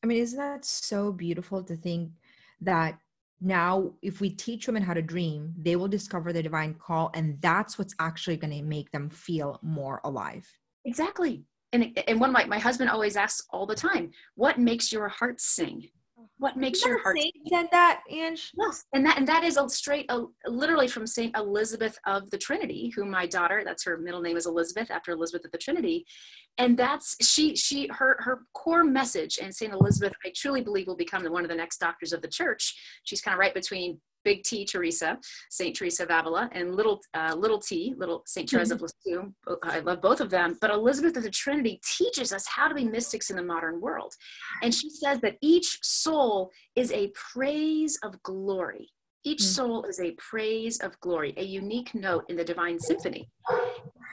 I 0.04 0.08
mean, 0.08 0.20
isn't 0.20 0.40
that 0.40 0.66
so 0.66 1.12
beautiful 1.12 1.64
to 1.64 1.76
think 1.76 2.12
that 2.62 2.98
now 3.42 3.92
if 4.02 4.20
we 4.22 4.30
teach 4.32 4.68
women 4.68 4.82
how 4.82 4.94
to 4.94 5.02
dream, 5.02 5.54
they 5.58 5.76
will 5.76 5.88
discover 5.88 6.34
the 6.34 6.42
divine 6.42 6.74
call, 6.74 7.12
and 7.14 7.40
that's 7.42 7.78
what's 7.78 7.94
actually 8.00 8.38
going 8.38 8.54
to 8.54 8.64
make 8.64 8.92
them 8.92 9.10
feel 9.10 9.60
more 9.62 10.02
alive. 10.04 10.48
Exactly 10.86 11.46
and 11.74 11.98
and 12.08 12.20
one 12.20 12.30
of 12.30 12.34
my 12.34 12.46
my 12.46 12.60
husband 12.60 12.90
always 12.90 13.16
asks 13.16 13.46
all 13.52 13.66
the 13.66 13.76
time, 13.76 14.12
"What 14.36 14.60
makes 14.60 14.92
your 14.92 15.08
heart 15.08 15.42
sing?" 15.42 15.90
What 16.40 16.56
makes 16.56 16.84
your 16.86 17.02
heart 17.02 17.18
said 17.48 17.68
that, 17.72 18.02
Ange? 18.10 18.52
Yes, 18.58 18.86
and 18.94 19.06
that 19.06 19.18
and 19.18 19.28
that 19.28 19.44
is 19.44 19.58
a 19.58 19.68
straight, 19.70 20.06
a, 20.10 20.26
literally 20.46 20.88
from 20.88 21.08
Saint 21.08 21.36
Elizabeth 21.36 21.98
of 22.06 22.30
the 22.30 22.38
Trinity, 22.38 22.92
who 22.96 23.06
my 23.06 23.26
daughter, 23.26 23.64
that's 23.66 23.84
her 23.86 23.98
middle 23.98 24.22
name 24.22 24.38
is 24.38 24.46
Elizabeth, 24.46 24.92
after 24.92 25.12
Elizabeth 25.12 25.46
of 25.46 25.52
the 25.52 25.58
Trinity, 25.58 26.06
and 26.58 26.78
that's 26.78 27.16
she 27.22 27.56
she 27.56 27.88
her 27.88 28.18
her 28.20 28.42
core 28.54 28.84
message. 28.84 29.40
And 29.42 29.54
Saint 29.54 29.74
Elizabeth, 29.74 30.14
I 30.26 30.32
truly 30.36 30.62
believe, 30.62 30.88
will 30.88 30.96
become 30.96 31.24
one 31.26 31.44
of 31.44 31.50
the 31.50 31.56
next 31.56 31.80
doctors 31.80 32.14
of 32.14 32.22
the 32.22 32.28
Church. 32.28 32.76
She's 33.04 33.22
kind 33.22 33.34
of 33.34 33.40
right 33.40 33.54
between 33.54 34.00
Big 34.28 34.44
T 34.44 34.66
Teresa, 34.66 35.18
Saint 35.50 35.74
Teresa 35.74 36.04
of 36.04 36.10
Avila, 36.12 36.50
and 36.52 36.76
little 36.76 37.00
uh, 37.14 37.34
little 37.44 37.60
T, 37.60 37.94
little 37.98 38.24
Saint 38.26 38.50
mm-hmm. 38.50 38.74
of 38.74 38.82
Lisieux. 38.82 39.32
I 39.64 39.80
love 39.80 40.02
both 40.02 40.20
of 40.20 40.30
them. 40.30 40.58
But 40.60 40.70
Elizabeth 40.70 41.16
of 41.16 41.24
the 41.24 41.32
Trinity 41.32 41.80
teaches 41.98 42.34
us 42.34 42.46
how 42.46 42.68
to 42.68 42.76
be 42.76 42.84
mystics 42.84 43.30
in 43.30 43.38
the 43.38 43.44
modern 43.54 43.80
world, 43.80 44.14
and 44.64 44.74
she 44.74 44.90
says 44.90 45.22
that 45.22 45.38
each 45.42 45.80
soul 45.82 46.52
is 46.76 46.92
a 46.92 47.12
praise 47.34 47.98
of 48.04 48.22
glory. 48.24 48.90
Each 49.24 49.40
mm-hmm. 49.40 49.60
soul 49.60 49.84
is 49.84 50.00
a 50.00 50.12
praise 50.30 50.78
of 50.80 51.00
glory, 51.00 51.34
a 51.38 51.44
unique 51.44 51.96
note 51.96 52.26
in 52.30 52.36
the 52.36 52.44
divine 52.44 52.80
symphony. 52.80 53.30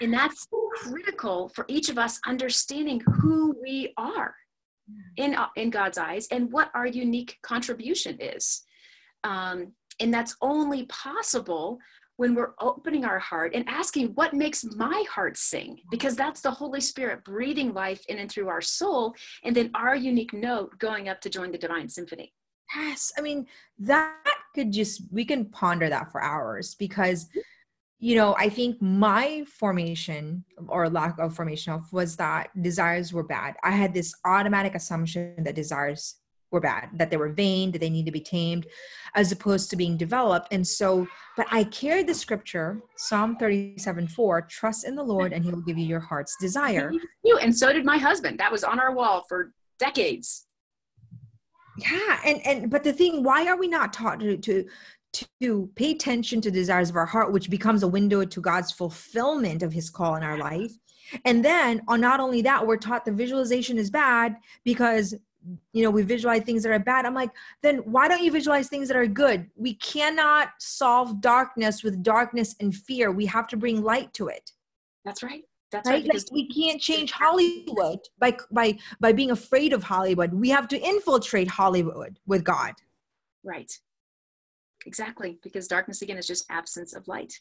And 0.00 0.12
that's 0.12 0.46
critical 0.76 1.50
for 1.54 1.64
each 1.68 1.88
of 1.88 1.98
us 1.98 2.20
understanding 2.26 3.00
who 3.20 3.56
we 3.62 3.92
are 3.96 4.34
in, 5.16 5.34
uh, 5.34 5.48
in 5.56 5.70
God's 5.70 5.98
eyes 5.98 6.26
and 6.30 6.52
what 6.52 6.70
our 6.74 6.86
unique 6.86 7.36
contribution 7.42 8.16
is. 8.20 8.62
Um, 9.22 9.72
and 10.00 10.12
that's 10.12 10.36
only 10.40 10.86
possible 10.86 11.78
when 12.16 12.34
we're 12.34 12.54
opening 12.60 13.04
our 13.04 13.18
heart 13.18 13.52
and 13.54 13.68
asking 13.68 14.08
what 14.14 14.34
makes 14.34 14.64
my 14.76 15.04
heart 15.10 15.36
sing? 15.36 15.80
Because 15.90 16.14
that's 16.14 16.40
the 16.40 16.50
holy 16.50 16.80
spirit 16.80 17.24
breathing 17.24 17.74
life 17.74 18.04
in 18.08 18.18
and 18.18 18.30
through 18.30 18.48
our 18.48 18.60
soul 18.60 19.14
and 19.42 19.54
then 19.54 19.70
our 19.74 19.96
unique 19.96 20.32
note 20.32 20.78
going 20.78 21.08
up 21.08 21.20
to 21.22 21.30
join 21.30 21.50
the 21.50 21.58
divine 21.58 21.88
symphony. 21.88 22.32
Yes 22.74 23.12
i 23.18 23.20
mean 23.20 23.46
that 23.78 24.16
could 24.54 24.72
just 24.72 25.02
we 25.10 25.24
can 25.24 25.44
ponder 25.46 25.88
that 25.88 26.10
for 26.10 26.22
hours 26.22 26.74
because 26.74 27.28
you 27.98 28.14
know 28.16 28.34
i 28.38 28.48
think 28.48 28.80
my 28.80 29.44
formation 29.46 30.44
or 30.68 30.88
lack 30.88 31.18
of 31.18 31.34
formation 31.34 31.82
was 31.92 32.16
that 32.16 32.48
desires 32.62 33.12
were 33.12 33.22
bad. 33.22 33.54
I 33.62 33.70
had 33.70 33.92
this 33.92 34.14
automatic 34.24 34.74
assumption 34.74 35.44
that 35.44 35.54
desires 35.54 36.16
were 36.54 36.60
bad, 36.60 36.88
that 36.94 37.10
they 37.10 37.18
were 37.18 37.28
vain, 37.28 37.72
that 37.72 37.80
they 37.80 37.90
need 37.90 38.06
to 38.06 38.12
be 38.12 38.20
tamed, 38.20 38.66
as 39.14 39.32
opposed 39.32 39.68
to 39.70 39.76
being 39.76 39.98
developed. 39.98 40.48
And 40.52 40.66
so, 40.66 41.06
but 41.36 41.46
I 41.50 41.64
carried 41.64 42.06
the 42.06 42.14
scripture, 42.14 42.80
Psalm 42.96 43.36
37 43.36 44.08
4, 44.08 44.42
trust 44.42 44.86
in 44.86 44.94
the 44.94 45.02
Lord 45.02 45.32
and 45.32 45.44
he 45.44 45.50
will 45.50 45.60
give 45.60 45.76
you 45.76 45.84
your 45.84 46.00
heart's 46.00 46.36
desire. 46.40 46.90
You, 47.26 47.38
and 47.38 47.56
so 47.56 47.72
did 47.72 47.86
my 47.86 47.96
husband. 47.96 48.38
That 48.38 48.52
was 48.52 48.64
on 48.64 48.78
our 48.78 48.94
wall 48.94 49.24
for 49.30 49.54
decades. 49.78 50.46
Yeah. 51.78 52.20
And, 52.24 52.46
and, 52.46 52.70
but 52.70 52.84
the 52.84 52.92
thing, 52.92 53.22
why 53.22 53.46
are 53.46 53.56
we 53.56 53.66
not 53.66 53.94
taught 53.94 54.20
to, 54.20 54.36
to, 54.36 54.66
to 55.40 55.70
pay 55.74 55.92
attention 55.92 56.42
to 56.42 56.50
desires 56.50 56.90
of 56.90 56.96
our 56.96 57.06
heart, 57.06 57.32
which 57.32 57.48
becomes 57.48 57.82
a 57.82 57.88
window 57.88 58.26
to 58.26 58.40
God's 58.42 58.72
fulfillment 58.72 59.62
of 59.62 59.72
his 59.72 59.88
call 59.88 60.16
in 60.16 60.22
our 60.22 60.36
life? 60.36 60.72
And 61.24 61.44
then 61.44 61.82
on 61.88 62.00
not 62.00 62.20
only 62.20 62.42
that, 62.42 62.66
we're 62.66 62.76
taught 62.76 63.04
the 63.04 63.12
visualization 63.12 63.78
is 63.78 63.90
bad 63.90 64.36
because 64.64 65.14
you 65.72 65.82
know 65.82 65.90
we 65.90 66.02
visualize 66.02 66.42
things 66.42 66.62
that 66.62 66.72
are 66.72 66.78
bad. 66.78 67.04
I'm 67.06 67.14
like 67.14 67.30
then 67.62 67.78
why 67.78 68.08
don't 68.08 68.22
you 68.22 68.30
visualize 68.30 68.68
things 68.68 68.88
that 68.88 68.96
are 68.96 69.06
good? 69.06 69.50
We 69.56 69.74
cannot 69.74 70.50
solve 70.58 71.20
darkness 71.20 71.82
with 71.82 72.02
darkness 72.02 72.54
and 72.60 72.74
fear. 72.74 73.10
We 73.10 73.26
have 73.26 73.48
to 73.48 73.56
bring 73.56 73.82
light 73.82 74.12
to 74.14 74.28
it. 74.28 74.52
That's 75.04 75.22
right. 75.22 75.44
That's 75.70 75.88
right, 75.88 76.04
right 76.04 76.14
like 76.14 76.22
we 76.30 76.48
can't 76.48 76.80
change 76.80 77.10
hollywood 77.10 77.98
by 78.18 78.36
by 78.52 78.78
by 79.00 79.12
being 79.12 79.32
afraid 79.32 79.72
of 79.72 79.82
hollywood. 79.82 80.32
We 80.32 80.48
have 80.50 80.68
to 80.68 80.80
infiltrate 80.80 81.48
hollywood 81.48 82.18
with 82.26 82.44
god. 82.44 82.74
Right. 83.42 83.72
Exactly 84.86 85.38
because 85.42 85.66
darkness 85.66 86.02
again 86.02 86.16
is 86.16 86.26
just 86.26 86.44
absence 86.50 86.94
of 86.94 87.08
light 87.08 87.40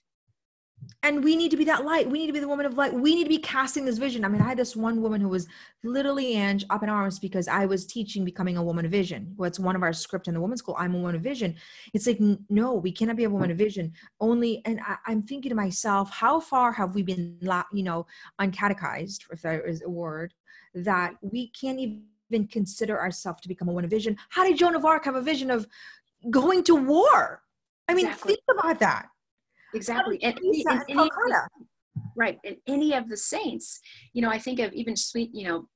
and 1.03 1.23
we 1.23 1.35
need 1.35 1.51
to 1.51 1.57
be 1.57 1.65
that 1.65 1.85
light. 1.85 2.09
We 2.09 2.19
need 2.19 2.27
to 2.27 2.33
be 2.33 2.39
the 2.39 2.47
woman 2.47 2.65
of 2.65 2.75
light. 2.75 2.93
We 2.93 3.15
need 3.15 3.23
to 3.23 3.29
be 3.29 3.37
casting 3.37 3.85
this 3.85 3.97
vision. 3.97 4.23
I 4.23 4.27
mean, 4.27 4.41
I 4.41 4.47
had 4.47 4.57
this 4.57 4.75
one 4.75 5.01
woman 5.01 5.21
who 5.21 5.29
was 5.29 5.47
literally 5.83 6.35
Ange 6.35 6.65
up 6.69 6.83
in 6.83 6.89
arms 6.89 7.19
because 7.19 7.47
I 7.47 7.65
was 7.65 7.85
teaching 7.85 8.23
becoming 8.23 8.57
a 8.57 8.63
woman 8.63 8.85
of 8.85 8.91
vision. 8.91 9.33
What's 9.35 9.59
one 9.59 9.75
of 9.75 9.83
our 9.83 9.93
script 9.93 10.27
in 10.27 10.33
the 10.33 10.41
women's 10.41 10.59
school? 10.59 10.75
I'm 10.77 10.95
a 10.95 10.97
woman 10.97 11.15
of 11.15 11.21
vision. 11.21 11.55
It's 11.93 12.07
like, 12.07 12.19
no, 12.49 12.73
we 12.73 12.91
cannot 12.91 13.17
be 13.17 13.25
a 13.25 13.29
woman 13.29 13.51
of 13.51 13.57
vision. 13.57 13.93
Only, 14.19 14.61
and 14.65 14.79
I, 14.81 15.11
am 15.11 15.23
thinking 15.23 15.49
to 15.49 15.55
myself, 15.55 16.09
how 16.09 16.39
far 16.39 16.71
have 16.71 16.95
we 16.95 17.03
been, 17.03 17.37
you 17.71 17.83
know, 17.83 18.05
uncatechized, 18.39 19.21
if 19.31 19.41
there 19.41 19.61
is 19.61 19.81
a 19.83 19.89
word, 19.89 20.33
that 20.73 21.15
we 21.21 21.49
can't 21.49 21.79
even 21.79 22.47
consider 22.47 22.99
ourselves 22.99 23.41
to 23.41 23.47
become 23.47 23.67
a 23.67 23.71
woman 23.71 23.85
of 23.85 23.91
vision? 23.91 24.17
How 24.29 24.43
did 24.43 24.57
Joan 24.57 24.75
of 24.75 24.85
Arc 24.85 25.05
have 25.05 25.15
a 25.15 25.21
vision 25.21 25.51
of 25.51 25.67
going 26.29 26.63
to 26.63 26.75
war? 26.75 27.41
I 27.89 27.93
mean, 27.93 28.05
exactly. 28.07 28.35
think 28.35 28.59
about 28.59 28.79
that 28.79 29.09
exactly. 29.73 30.21
And, 30.23 30.37
and, 30.37 30.83
and 30.87 31.09
right. 32.15 32.39
And 32.45 32.57
any 32.67 32.93
of 32.93 33.09
the 33.09 33.17
saints 33.17 33.79
you 34.13 34.21
know 34.21 34.29
i 34.29 34.37
think 34.37 34.59
of 34.59 34.73
even 34.73 34.95
sweet 34.95 35.29
you 35.33 35.47
know 35.47 35.67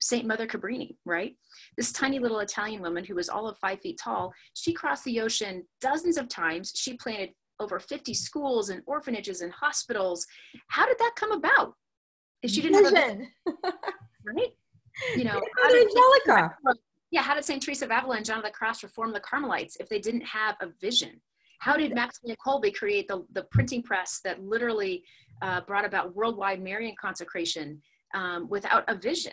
saint 0.00 0.26
mother 0.26 0.46
cabrini 0.46 0.96
right? 1.06 1.36
This 1.76 1.92
tiny 1.92 2.18
little 2.18 2.40
italian 2.40 2.82
woman 2.82 3.04
who 3.04 3.14
was 3.14 3.28
all 3.28 3.48
of 3.48 3.56
five 3.58 3.80
feet 3.80 4.00
tall 4.02 4.32
she 4.54 4.72
crossed 4.72 5.04
the 5.04 5.20
ocean 5.20 5.64
dozens 5.80 6.16
of 6.16 6.28
times. 6.28 6.72
She 6.74 6.94
planted 6.94 7.30
over 7.60 7.78
50 7.78 8.12
schools 8.14 8.70
and 8.70 8.82
orphanages 8.86 9.40
and 9.40 9.52
hospitals. 9.52 10.26
How 10.68 10.86
did 10.86 10.98
that 10.98 11.12
come 11.14 11.30
about? 11.32 11.74
If 12.42 12.50
she 12.50 12.60
didn't 12.60 12.82
Vision. 12.82 13.28
have 13.46 13.54
a, 13.64 13.72
right? 14.26 14.50
You 15.16 15.24
know 15.24 15.40
how 15.62 15.68
did, 15.70 15.86
Angelica. 15.86 16.56
yeah 17.10 17.22
how 17.22 17.34
did 17.34 17.44
saint 17.44 17.62
teresa 17.62 17.84
of 17.84 17.90
avila 17.90 18.16
and 18.16 18.24
john 18.24 18.38
of 18.38 18.44
the 18.44 18.50
cross 18.50 18.82
reform 18.82 19.12
the 19.12 19.20
carmelites 19.20 19.76
if 19.80 19.88
they 19.88 19.98
didn't 19.98 20.22
have 20.22 20.56
a 20.60 20.66
vision 20.80 21.20
how 21.62 21.76
did 21.76 21.94
Maximilian 21.94 22.36
Kolbe 22.44 22.74
create 22.74 23.06
the, 23.06 23.24
the 23.34 23.44
printing 23.44 23.84
press 23.84 24.20
that 24.24 24.42
literally 24.42 25.04
uh, 25.42 25.60
brought 25.60 25.84
about 25.84 26.12
worldwide 26.16 26.60
Marian 26.60 26.96
consecration 27.00 27.80
um, 28.14 28.48
without 28.48 28.82
a 28.88 28.96
vision? 28.96 29.32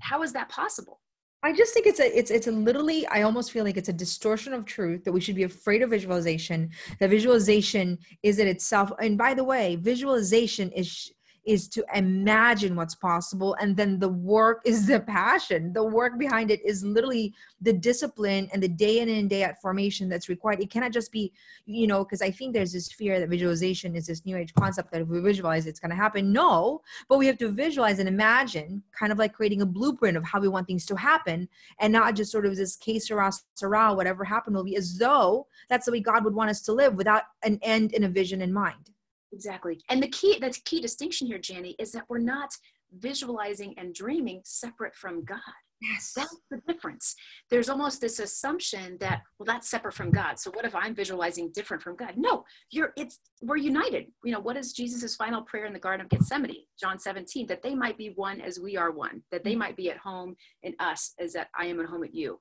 How 0.00 0.22
is 0.22 0.34
that 0.34 0.50
possible? 0.50 1.00
I 1.42 1.54
just 1.54 1.72
think 1.72 1.86
it's 1.86 1.98
a 1.98 2.18
it's 2.18 2.30
it's 2.30 2.46
a 2.48 2.52
literally 2.52 3.06
I 3.06 3.22
almost 3.22 3.52
feel 3.52 3.64
like 3.64 3.78
it's 3.78 3.88
a 3.88 3.94
distortion 3.94 4.52
of 4.52 4.66
truth 4.66 5.02
that 5.04 5.12
we 5.12 5.22
should 5.22 5.34
be 5.34 5.44
afraid 5.44 5.80
of 5.80 5.88
visualization. 5.88 6.68
That 6.98 7.08
visualization 7.08 7.98
is 8.22 8.38
in 8.38 8.46
itself. 8.46 8.92
And 9.00 9.16
by 9.16 9.32
the 9.32 9.42
way, 9.42 9.76
visualization 9.76 10.70
is 10.72 11.10
is 11.50 11.66
to 11.66 11.84
imagine 11.96 12.76
what's 12.76 12.94
possible 12.94 13.54
and 13.60 13.76
then 13.76 13.98
the 13.98 14.08
work 14.08 14.62
is 14.64 14.86
the 14.86 15.00
passion. 15.00 15.72
The 15.72 15.82
work 15.82 16.16
behind 16.16 16.52
it 16.52 16.64
is 16.64 16.84
literally 16.84 17.34
the 17.60 17.72
discipline 17.72 18.48
and 18.52 18.62
the 18.62 18.68
day 18.68 19.00
in 19.00 19.08
and 19.08 19.28
day 19.28 19.42
out 19.42 19.60
formation 19.60 20.08
that's 20.08 20.28
required. 20.28 20.60
It 20.60 20.70
cannot 20.70 20.92
just 20.92 21.10
be 21.10 21.32
you 21.66 21.88
know 21.88 22.04
because 22.04 22.22
i 22.22 22.30
think 22.30 22.52
there's 22.52 22.72
this 22.72 22.90
fear 22.92 23.18
that 23.18 23.28
visualization 23.28 23.96
is 23.96 24.06
this 24.06 24.24
new 24.24 24.36
age 24.36 24.54
concept 24.54 24.92
that 24.92 25.00
if 25.00 25.08
we 25.08 25.20
visualize 25.20 25.66
it's 25.66 25.80
going 25.80 25.90
to 25.90 25.96
happen. 25.96 26.32
No 26.32 26.82
but 27.08 27.18
we 27.18 27.26
have 27.26 27.38
to 27.38 27.48
visualize 27.48 27.98
and 27.98 28.08
imagine 28.08 28.82
kind 28.92 29.10
of 29.10 29.18
like 29.18 29.32
creating 29.32 29.62
a 29.62 29.66
blueprint 29.66 30.16
of 30.16 30.24
how 30.24 30.38
we 30.38 30.48
want 30.48 30.68
things 30.68 30.86
to 30.86 30.94
happen 30.94 31.48
and 31.80 31.92
not 31.92 32.14
just 32.14 32.30
sort 32.30 32.46
of 32.46 32.54
this 32.54 32.76
case 32.76 33.08
sera 33.08 33.94
whatever 33.94 34.24
happened 34.24 34.54
will 34.54 34.64
be 34.64 34.76
as 34.76 34.98
though 34.98 35.48
that's 35.68 35.86
the 35.86 35.92
way 35.92 36.00
god 36.00 36.24
would 36.24 36.34
want 36.34 36.50
us 36.50 36.62
to 36.62 36.72
live 36.72 36.94
without 36.94 37.24
an 37.42 37.58
end 37.62 37.92
and 37.94 38.04
a 38.04 38.08
vision 38.08 38.40
in 38.40 38.52
mind 38.52 38.90
Exactly. 39.32 39.80
And 39.88 40.02
the 40.02 40.08
key, 40.08 40.38
the 40.40 40.50
key 40.64 40.80
distinction 40.80 41.26
here, 41.26 41.38
Janie, 41.38 41.76
is 41.78 41.92
that 41.92 42.04
we're 42.08 42.18
not 42.18 42.50
visualizing 42.98 43.74
and 43.78 43.94
dreaming 43.94 44.40
separate 44.44 44.94
from 44.94 45.24
God. 45.24 45.38
Yes. 45.80 46.12
That's 46.14 46.36
the 46.50 46.60
difference. 46.68 47.14
There's 47.48 47.70
almost 47.70 48.02
this 48.02 48.18
assumption 48.18 48.98
that, 49.00 49.22
well, 49.38 49.46
that's 49.46 49.70
separate 49.70 49.94
from 49.94 50.10
God. 50.10 50.38
So 50.38 50.50
what 50.50 50.66
if 50.66 50.74
I'm 50.74 50.94
visualizing 50.94 51.52
different 51.54 51.82
from 51.82 51.96
God? 51.96 52.14
No, 52.16 52.44
you're 52.70 52.92
it's 52.96 53.20
we're 53.40 53.56
united. 53.56 54.08
You 54.22 54.32
know, 54.32 54.40
what 54.40 54.58
is 54.58 54.74
Jesus' 54.74 55.16
final 55.16 55.40
prayer 55.42 55.64
in 55.64 55.72
the 55.72 55.78
Garden 55.78 56.04
of 56.04 56.10
Gethsemane, 56.10 56.64
John 56.78 56.98
17, 56.98 57.46
that 57.46 57.62
they 57.62 57.74
might 57.74 57.96
be 57.96 58.12
one 58.16 58.42
as 58.42 58.60
we 58.60 58.76
are 58.76 58.90
one, 58.90 59.22
that 59.30 59.42
they 59.42 59.56
might 59.56 59.76
be 59.76 59.90
at 59.90 59.96
home 59.96 60.36
in 60.62 60.74
us 60.80 61.14
as 61.18 61.32
that 61.32 61.48
I 61.58 61.66
am 61.66 61.80
at 61.80 61.86
home 61.86 62.04
at 62.04 62.14
you, 62.14 62.38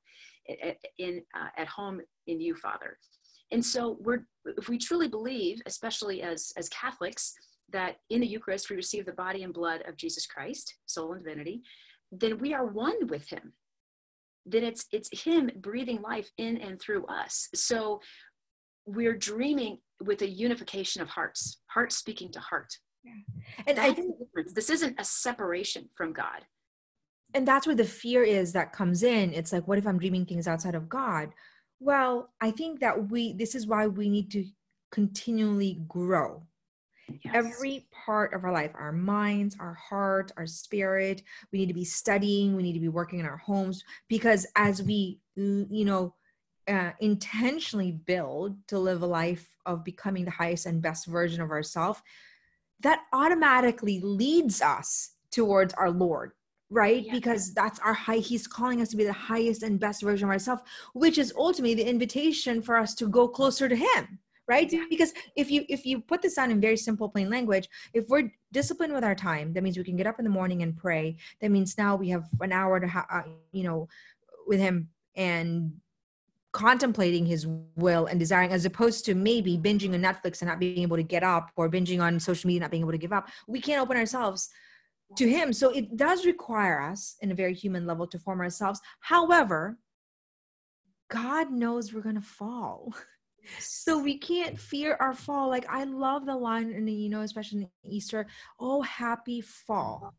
in 0.97 1.21
uh, 1.33 1.47
at 1.57 1.67
home 1.67 2.01
in 2.27 2.41
you, 2.41 2.55
Father. 2.55 2.97
And 3.51 3.63
so 3.65 3.97
we're 3.99 4.25
if 4.57 4.69
we 4.69 4.77
truly 4.77 5.07
believe, 5.07 5.61
especially 5.65 6.21
as 6.21 6.51
as 6.57 6.69
Catholics, 6.69 7.33
that 7.71 7.97
in 8.09 8.21
the 8.21 8.27
Eucharist 8.27 8.69
we 8.69 8.75
receive 8.75 9.05
the 9.05 9.13
body 9.13 9.43
and 9.43 9.53
blood 9.53 9.83
of 9.87 9.97
Jesus 9.97 10.25
Christ, 10.25 10.75
soul 10.85 11.13
and 11.13 11.23
divinity, 11.23 11.61
then 12.11 12.37
we 12.39 12.53
are 12.53 12.65
one 12.65 13.07
with 13.07 13.27
him. 13.29 13.53
Then 14.45 14.63
it's 14.63 14.85
it's 14.91 15.23
him 15.23 15.49
breathing 15.57 16.01
life 16.01 16.29
in 16.37 16.57
and 16.57 16.79
through 16.79 17.05
us. 17.05 17.49
So 17.53 18.01
we're 18.85 19.17
dreaming 19.17 19.79
with 20.03 20.21
a 20.21 20.29
unification 20.29 21.01
of 21.01 21.09
hearts, 21.09 21.61
heart 21.67 21.91
speaking 21.91 22.31
to 22.31 22.39
heart. 22.39 22.73
Yeah. 23.03 23.13
And 23.67 23.77
That's 23.77 23.91
I 23.91 23.93
think 23.93 24.15
this 24.53 24.69
isn't 24.69 24.99
a 24.99 25.03
separation 25.03 25.89
from 25.95 26.13
God. 26.13 26.45
And 27.33 27.47
that's 27.47 27.67
where 27.67 27.75
the 27.75 27.85
fear 27.85 28.23
is 28.23 28.53
that 28.53 28.73
comes 28.73 29.03
in. 29.03 29.33
It's 29.33 29.53
like, 29.53 29.67
what 29.67 29.77
if 29.77 29.85
I'm 29.85 29.99
dreaming 29.99 30.25
things 30.25 30.47
outside 30.47 30.73
of 30.73 30.89
God? 30.89 31.29
Well, 31.79 32.29
I 32.41 32.51
think 32.51 32.79
that 32.81 33.09
we, 33.09 33.33
this 33.33 33.55
is 33.55 33.67
why 33.67 33.87
we 33.87 34.09
need 34.09 34.31
to 34.31 34.45
continually 34.91 35.81
grow. 35.87 36.43
Yes. 37.07 37.33
Every 37.33 37.87
part 37.91 38.33
of 38.33 38.43
our 38.43 38.51
life, 38.51 38.71
our 38.75 38.91
minds, 38.91 39.55
our 39.59 39.73
heart, 39.73 40.31
our 40.37 40.45
spirit, 40.45 41.23
we 41.51 41.59
need 41.59 41.67
to 41.67 41.73
be 41.73 41.85
studying, 41.85 42.55
we 42.55 42.63
need 42.63 42.73
to 42.73 42.79
be 42.79 42.87
working 42.87 43.19
in 43.19 43.25
our 43.25 43.37
homes 43.37 43.83
because 44.09 44.45
as 44.55 44.83
we, 44.83 45.19
you 45.35 45.85
know, 45.85 46.13
uh, 46.67 46.91
intentionally 46.99 47.91
build 47.91 48.55
to 48.67 48.77
live 48.77 49.01
a 49.01 49.07
life 49.07 49.49
of 49.65 49.83
becoming 49.83 50.23
the 50.23 50.31
highest 50.31 50.67
and 50.67 50.83
best 50.83 51.07
version 51.07 51.41
of 51.41 51.49
ourselves, 51.49 51.99
that 52.81 53.01
automatically 53.11 53.99
leads 54.01 54.61
us 54.61 55.15
towards 55.31 55.73
our 55.73 55.89
Lord 55.89 56.33
right 56.69 57.05
yeah. 57.05 57.11
because 57.11 57.53
that's 57.53 57.79
our 57.79 57.93
high 57.93 58.17
he's 58.17 58.47
calling 58.47 58.81
us 58.81 58.89
to 58.89 58.97
be 58.97 59.03
the 59.03 59.13
highest 59.13 59.63
and 59.63 59.79
best 59.79 60.01
version 60.01 60.27
of 60.27 60.31
ourselves 60.31 60.61
which 60.93 61.17
is 61.17 61.33
ultimately 61.37 61.73
the 61.73 61.87
invitation 61.87 62.61
for 62.61 62.77
us 62.77 62.93
to 62.93 63.07
go 63.07 63.27
closer 63.27 63.67
to 63.67 63.75
him 63.75 64.19
right 64.47 64.71
yeah. 64.71 64.83
because 64.89 65.13
if 65.35 65.49
you 65.49 65.65
if 65.69 65.85
you 65.85 65.99
put 65.99 66.21
this 66.21 66.37
on 66.37 66.51
in 66.51 66.61
very 66.61 66.77
simple 66.77 67.09
plain 67.09 67.29
language 67.29 67.67
if 67.93 68.07
we're 68.07 68.31
disciplined 68.51 68.93
with 68.93 69.03
our 69.03 69.15
time 69.15 69.51
that 69.53 69.63
means 69.63 69.77
we 69.77 69.83
can 69.83 69.95
get 69.97 70.07
up 70.07 70.19
in 70.19 70.25
the 70.25 70.31
morning 70.31 70.61
and 70.61 70.77
pray 70.77 71.15
that 71.41 71.49
means 71.49 71.77
now 71.77 71.95
we 71.95 72.09
have 72.09 72.25
an 72.41 72.51
hour 72.51 72.79
to 72.79 72.87
ha- 72.87 73.07
uh, 73.11 73.23
you 73.51 73.63
know 73.63 73.87
with 74.47 74.59
him 74.59 74.89
and 75.15 75.71
contemplating 76.51 77.27
his 77.27 77.45
will 77.75 78.07
and 78.07 78.19
desiring 78.19 78.51
as 78.51 78.65
opposed 78.65 79.05
to 79.05 79.13
maybe 79.13 79.57
binging 79.57 79.93
on 79.93 80.01
netflix 80.01 80.41
and 80.41 80.49
not 80.49 80.59
being 80.59 80.79
able 80.79 80.97
to 80.97 81.03
get 81.03 81.23
up 81.23 81.51
or 81.55 81.69
binging 81.69 82.01
on 82.01 82.19
social 82.19 82.47
media 82.47 82.61
not 82.61 82.71
being 82.71 82.81
able 82.81 82.91
to 82.91 82.97
give 82.97 83.13
up 83.13 83.29
we 83.47 83.61
can't 83.61 83.81
open 83.81 83.97
ourselves 83.97 84.49
to 85.17 85.29
him. 85.29 85.51
So 85.53 85.69
it 85.71 85.97
does 85.97 86.25
require 86.25 86.81
us 86.81 87.15
in 87.21 87.31
a 87.31 87.35
very 87.35 87.53
human 87.53 87.85
level 87.85 88.07
to 88.07 88.19
form 88.19 88.39
ourselves. 88.39 88.79
However 89.01 89.77
god 91.09 91.51
knows 91.51 91.91
we're 91.91 92.01
going 92.01 92.13
to 92.15 92.21
fall 92.21 92.93
so 93.59 93.97
we 93.97 94.17
can't 94.17 94.59
fear 94.59 94.95
our 94.99 95.13
fall. 95.13 95.49
Like 95.49 95.65
i 95.69 95.83
love 95.83 96.25
the 96.25 96.35
line 96.35 96.71
and 96.73 96.89
you 96.89 97.09
know 97.09 97.21
especially 97.21 97.69
in 97.83 97.91
easter 97.91 98.27
oh 98.59 98.81
happy 98.83 99.41
fall. 99.41 100.15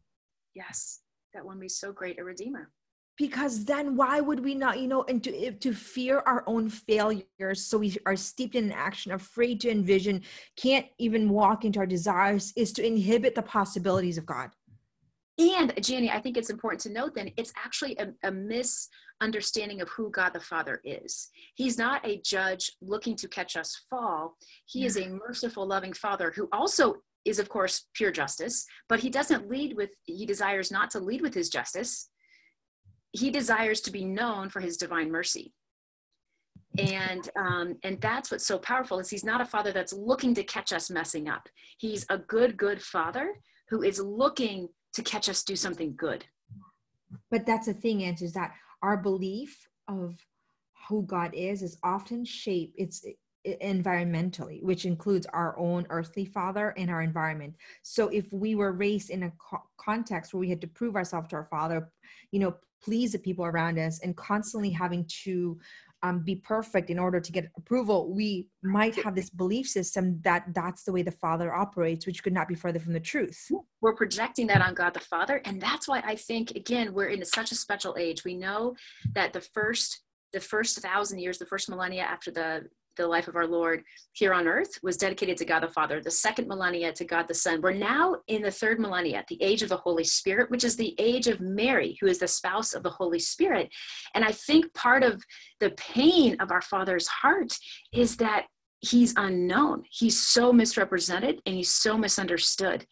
Yes. 0.54 1.00
That 1.32 1.44
one 1.44 1.60
be 1.60 1.68
so 1.68 1.92
great 1.92 2.18
a 2.18 2.24
redeemer. 2.24 2.72
Because 3.16 3.64
then 3.64 3.96
why 3.96 4.20
would 4.20 4.42
we 4.42 4.54
not 4.54 4.80
you 4.80 4.88
know 4.88 5.04
and 5.08 5.22
to, 5.22 5.52
to 5.52 5.72
fear 5.72 6.22
our 6.26 6.42
own 6.46 6.68
failures 6.68 7.66
so 7.66 7.78
we 7.78 7.96
are 8.06 8.16
steeped 8.16 8.54
in 8.54 8.72
action 8.72 9.12
afraid 9.12 9.60
to 9.60 9.70
envision 9.70 10.22
can't 10.56 10.86
even 10.98 11.28
walk 11.28 11.64
into 11.64 11.78
our 11.78 11.86
desires 11.86 12.52
is 12.56 12.72
to 12.72 12.86
inhibit 12.86 13.34
the 13.34 13.42
possibilities 13.42 14.16
of 14.16 14.24
god 14.24 14.50
and 15.40 15.72
Janie, 15.82 16.10
I 16.10 16.20
think 16.20 16.36
it's 16.36 16.50
important 16.50 16.80
to 16.82 16.92
note 16.92 17.14
then 17.14 17.30
it's 17.36 17.52
actually 17.56 17.96
a, 17.98 18.08
a, 18.28 18.30
misunderstanding 18.30 19.80
of 19.80 19.88
who 19.88 20.10
God 20.10 20.34
the 20.34 20.40
Father 20.40 20.80
is. 20.84 21.30
He's 21.54 21.78
not 21.78 22.06
a 22.06 22.20
judge 22.24 22.72
looking 22.82 23.16
to 23.16 23.28
catch 23.28 23.56
us 23.56 23.82
fall. 23.88 24.36
He 24.66 24.84
is 24.84 24.96
a 24.96 25.08
merciful, 25.08 25.66
loving 25.66 25.92
Father 25.92 26.32
who 26.34 26.48
also 26.52 26.96
is, 27.24 27.38
of 27.38 27.48
course, 27.48 27.86
pure 27.94 28.10
justice, 28.10 28.66
but 28.88 29.00
he 29.00 29.08
doesn't 29.08 29.48
lead 29.48 29.76
with, 29.76 29.90
he 30.04 30.26
desires 30.26 30.70
not 30.70 30.90
to 30.90 31.00
lead 31.00 31.22
with 31.22 31.34
his 31.34 31.48
justice. 31.48 32.10
He 33.12 33.30
desires 33.30 33.80
to 33.82 33.90
be 33.90 34.04
known 34.04 34.50
for 34.50 34.60
his 34.60 34.76
divine 34.76 35.10
mercy. 35.10 35.52
And 36.78 37.28
um, 37.36 37.76
and 37.82 38.00
that's 38.00 38.30
what's 38.30 38.46
so 38.46 38.56
powerful 38.56 39.00
is 39.00 39.10
he's 39.10 39.24
not 39.24 39.40
a 39.40 39.44
father 39.44 39.72
that's 39.72 39.92
looking 39.92 40.34
to 40.34 40.44
catch 40.44 40.72
us 40.72 40.88
messing 40.88 41.28
up. 41.28 41.48
He's 41.78 42.06
a 42.08 42.18
good, 42.18 42.56
good 42.56 42.80
father 42.80 43.34
who 43.68 43.82
is 43.82 43.98
looking 43.98 44.68
to 44.94 45.02
catch 45.02 45.28
us 45.28 45.42
do 45.42 45.56
something 45.56 45.94
good. 45.96 46.24
But 47.30 47.46
that's 47.46 47.66
the 47.66 47.74
thing, 47.74 48.02
is, 48.02 48.22
is 48.22 48.32
that 48.34 48.54
our 48.82 48.96
belief 48.96 49.68
of 49.88 50.16
who 50.88 51.02
God 51.02 51.32
is 51.34 51.62
is 51.62 51.76
often 51.82 52.24
shaped. 52.24 52.74
It's 52.76 53.04
environmentally, 53.46 54.62
which 54.62 54.84
includes 54.84 55.26
our 55.26 55.58
own 55.58 55.86
earthly 55.88 56.24
father 56.24 56.74
and 56.76 56.90
our 56.90 57.02
environment. 57.02 57.54
So 57.82 58.08
if 58.08 58.30
we 58.32 58.54
were 58.54 58.72
raised 58.72 59.10
in 59.10 59.24
a 59.24 59.32
co- 59.38 59.62
context 59.78 60.34
where 60.34 60.40
we 60.40 60.50
had 60.50 60.60
to 60.60 60.66
prove 60.66 60.96
ourselves 60.96 61.28
to 61.28 61.36
our 61.36 61.48
father, 61.50 61.90
you 62.32 62.40
know, 62.40 62.54
please 62.82 63.12
the 63.12 63.18
people 63.18 63.44
around 63.44 63.78
us, 63.78 64.00
and 64.00 64.16
constantly 64.16 64.70
having 64.70 65.06
to 65.24 65.58
um, 66.02 66.20
be 66.20 66.36
perfect 66.36 66.90
in 66.90 66.98
order 66.98 67.20
to 67.20 67.32
get 67.32 67.50
approval, 67.56 68.12
we 68.12 68.48
might 68.62 68.94
have 68.96 69.14
this 69.14 69.30
belief 69.30 69.68
system 69.68 70.20
that 70.22 70.44
that's 70.54 70.84
the 70.84 70.92
way 70.92 71.02
the 71.02 71.10
Father 71.10 71.52
operates, 71.54 72.06
which 72.06 72.22
could 72.22 72.32
not 72.32 72.48
be 72.48 72.54
further 72.54 72.78
from 72.78 72.92
the 72.92 73.00
truth. 73.00 73.50
We're 73.80 73.94
projecting 73.94 74.46
that 74.48 74.62
on 74.62 74.74
God 74.74 74.94
the 74.94 75.00
Father, 75.00 75.40
and 75.44 75.60
that's 75.60 75.86
why 75.88 76.02
I 76.04 76.14
think 76.14 76.52
again 76.52 76.94
we're 76.94 77.08
in 77.08 77.24
such 77.24 77.52
a 77.52 77.54
special 77.54 77.96
age. 77.98 78.24
We 78.24 78.34
know 78.34 78.76
that 79.14 79.32
the 79.32 79.40
first 79.40 80.00
the 80.32 80.40
first 80.40 80.78
thousand 80.78 81.18
years, 81.18 81.38
the 81.38 81.46
first 81.46 81.68
millennia 81.68 82.02
after 82.02 82.30
the 82.30 82.68
the 83.00 83.08
life 83.08 83.28
of 83.28 83.36
our 83.36 83.46
Lord 83.46 83.82
here 84.12 84.32
on 84.32 84.46
earth 84.46 84.78
was 84.82 84.96
dedicated 84.96 85.36
to 85.38 85.44
God 85.44 85.62
the 85.62 85.68
Father, 85.68 86.00
the 86.00 86.10
second 86.10 86.48
millennia 86.48 86.92
to 86.92 87.04
God 87.04 87.26
the 87.26 87.34
Son. 87.34 87.60
We're 87.60 87.72
now 87.72 88.16
in 88.28 88.42
the 88.42 88.50
third 88.50 88.78
millennia, 88.78 89.24
the 89.28 89.42
age 89.42 89.62
of 89.62 89.68
the 89.68 89.76
Holy 89.76 90.04
Spirit, 90.04 90.50
which 90.50 90.64
is 90.64 90.76
the 90.76 90.94
age 90.98 91.26
of 91.26 91.40
Mary, 91.40 91.96
who 92.00 92.06
is 92.06 92.18
the 92.18 92.28
spouse 92.28 92.74
of 92.74 92.82
the 92.82 92.90
Holy 92.90 93.18
Spirit. 93.18 93.70
And 94.14 94.24
I 94.24 94.32
think 94.32 94.72
part 94.74 95.02
of 95.02 95.22
the 95.58 95.70
pain 95.70 96.36
of 96.40 96.50
our 96.50 96.62
Father's 96.62 97.06
heart 97.06 97.56
is 97.92 98.16
that 98.18 98.46
he's 98.80 99.14
unknown. 99.16 99.84
He's 99.90 100.20
so 100.20 100.52
misrepresented 100.52 101.40
and 101.46 101.54
he's 101.54 101.72
so 101.72 101.98
misunderstood. 101.98 102.86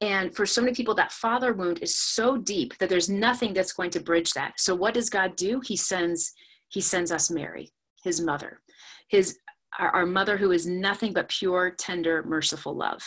And 0.00 0.34
for 0.34 0.44
so 0.44 0.60
many 0.60 0.74
people, 0.74 0.94
that 0.96 1.12
father 1.12 1.52
wound 1.52 1.78
is 1.80 1.96
so 1.96 2.36
deep 2.36 2.76
that 2.78 2.88
there's 2.88 3.08
nothing 3.08 3.54
that's 3.54 3.72
going 3.72 3.90
to 3.90 4.00
bridge 4.00 4.32
that. 4.32 4.54
So 4.58 4.74
what 4.74 4.94
does 4.94 5.08
God 5.08 5.36
do? 5.36 5.60
He 5.64 5.76
sends 5.76 6.32
he 6.68 6.80
sends 6.80 7.12
us 7.12 7.30
Mary, 7.30 7.70
his 8.02 8.20
mother 8.20 8.60
his 9.08 9.38
our, 9.78 9.90
our 9.90 10.06
mother 10.06 10.36
who 10.36 10.52
is 10.52 10.66
nothing 10.66 11.12
but 11.12 11.28
pure, 11.28 11.70
tender, 11.70 12.22
merciful 12.24 12.74
love. 12.74 13.02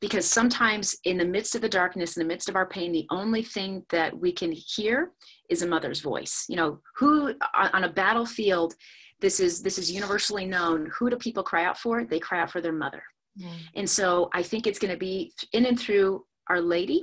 Because 0.00 0.26
sometimes 0.26 0.96
in 1.04 1.16
the 1.16 1.24
midst 1.24 1.54
of 1.54 1.62
the 1.62 1.68
darkness, 1.68 2.16
in 2.16 2.22
the 2.22 2.28
midst 2.28 2.48
of 2.48 2.56
our 2.56 2.66
pain, 2.66 2.92
the 2.92 3.06
only 3.10 3.42
thing 3.42 3.82
that 3.90 4.16
we 4.18 4.30
can 4.30 4.52
hear 4.52 5.12
is 5.48 5.62
a 5.62 5.66
mother's 5.66 6.00
voice. 6.00 6.44
You 6.48 6.56
know, 6.56 6.80
who 6.96 7.34
on 7.54 7.84
a 7.84 7.88
battlefield, 7.88 8.74
this 9.20 9.40
is 9.40 9.62
this 9.62 9.78
is 9.78 9.90
universally 9.90 10.44
known. 10.44 10.90
Who 10.98 11.08
do 11.08 11.16
people 11.16 11.42
cry 11.42 11.64
out 11.64 11.78
for? 11.78 12.04
They 12.04 12.18
cry 12.18 12.40
out 12.40 12.50
for 12.50 12.60
their 12.60 12.72
mother. 12.72 13.02
Mm. 13.40 13.50
And 13.74 13.90
so 13.90 14.28
I 14.34 14.42
think 14.42 14.66
it's 14.66 14.78
going 14.78 14.92
to 14.92 14.98
be 14.98 15.32
in 15.52 15.64
and 15.64 15.78
through 15.78 16.24
Our 16.48 16.60
Lady, 16.60 17.02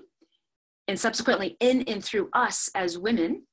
and 0.88 1.00
subsequently 1.00 1.58
in 1.62 1.82
and 1.84 2.04
through 2.04 2.30
us 2.34 2.70
as 2.76 2.98
women 3.00 3.44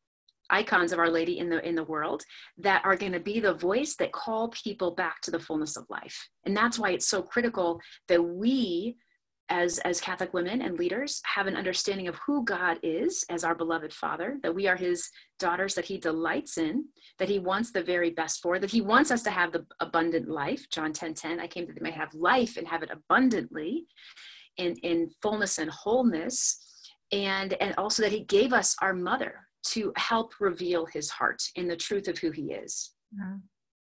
icons 0.51 0.93
of 0.93 0.99
our 0.99 1.11
lady 1.11 1.39
in 1.39 1.49
the 1.49 1.67
in 1.67 1.75
the 1.75 1.85
world 1.85 2.23
that 2.59 2.85
are 2.85 2.97
going 2.97 3.13
to 3.13 3.21
be 3.21 3.41
the 3.41 3.55
voice 3.55 3.97
that 3.97 4.13
call 4.13 4.49
people 4.49 4.95
back 4.95 5.21
to 5.23 5.31
the 5.31 5.41
fullness 5.41 5.77
of 5.77 5.87
life. 5.89 6.29
And 6.45 6.57
that's 6.57 6.79
why 6.79 6.91
it's 6.91 7.09
so 7.09 7.23
critical 7.23 7.81
that 8.09 8.23
we 8.23 8.97
as 9.51 9.79
as 9.81 10.01
catholic 10.01 10.33
women 10.33 10.63
and 10.63 10.79
leaders 10.79 11.21
have 11.25 11.49
an 11.49 11.57
understanding 11.57 12.07
of 12.07 12.17
who 12.25 12.45
god 12.45 12.79
is 12.85 13.25
as 13.31 13.43
our 13.43 13.55
beloved 13.55 13.93
father 13.93 14.39
that 14.43 14.55
we 14.55 14.69
are 14.69 14.77
his 14.77 15.11
daughters 15.41 15.75
that 15.75 15.85
he 15.85 15.99
delights 15.99 16.57
in 16.57 16.85
that 17.19 17.29
he 17.29 17.41
wants 17.41 17.73
the 17.73 17.83
very 17.83 18.11
best 18.11 18.41
for 18.41 18.59
that 18.61 18.71
he 18.71 18.81
wants 18.81 19.11
us 19.11 19.23
to 19.23 19.31
have 19.31 19.53
the 19.53 19.67
abundant 19.81 20.29
life. 20.29 20.65
John 20.71 20.93
10 20.93 21.15
10 21.15 21.41
i 21.41 21.47
came 21.47 21.67
that 21.67 21.75
they 21.75 21.83
may 21.83 21.91
have 21.91 22.15
life 22.15 22.57
and 22.57 22.67
have 22.67 22.83
it 22.83 22.91
abundantly 22.93 23.87
in 24.57 24.77
in 24.83 25.11
fullness 25.21 25.59
and 25.59 25.71
wholeness 25.71 26.59
and 27.13 27.55
and 27.55 27.75
also 27.77 28.03
that 28.03 28.13
he 28.13 28.25
gave 28.25 28.53
us 28.53 28.77
our 28.81 28.95
mother 28.95 29.49
to 29.62 29.92
help 29.96 30.33
reveal 30.40 30.87
his 30.87 31.11
heart 31.11 31.42
in 31.57 31.68
the 31.68 31.77
truth 31.77 32.09
of 32.09 32.18
who 32.18 32.31
he 32.31 32.53
is 32.53 32.92
yeah. 33.16 33.37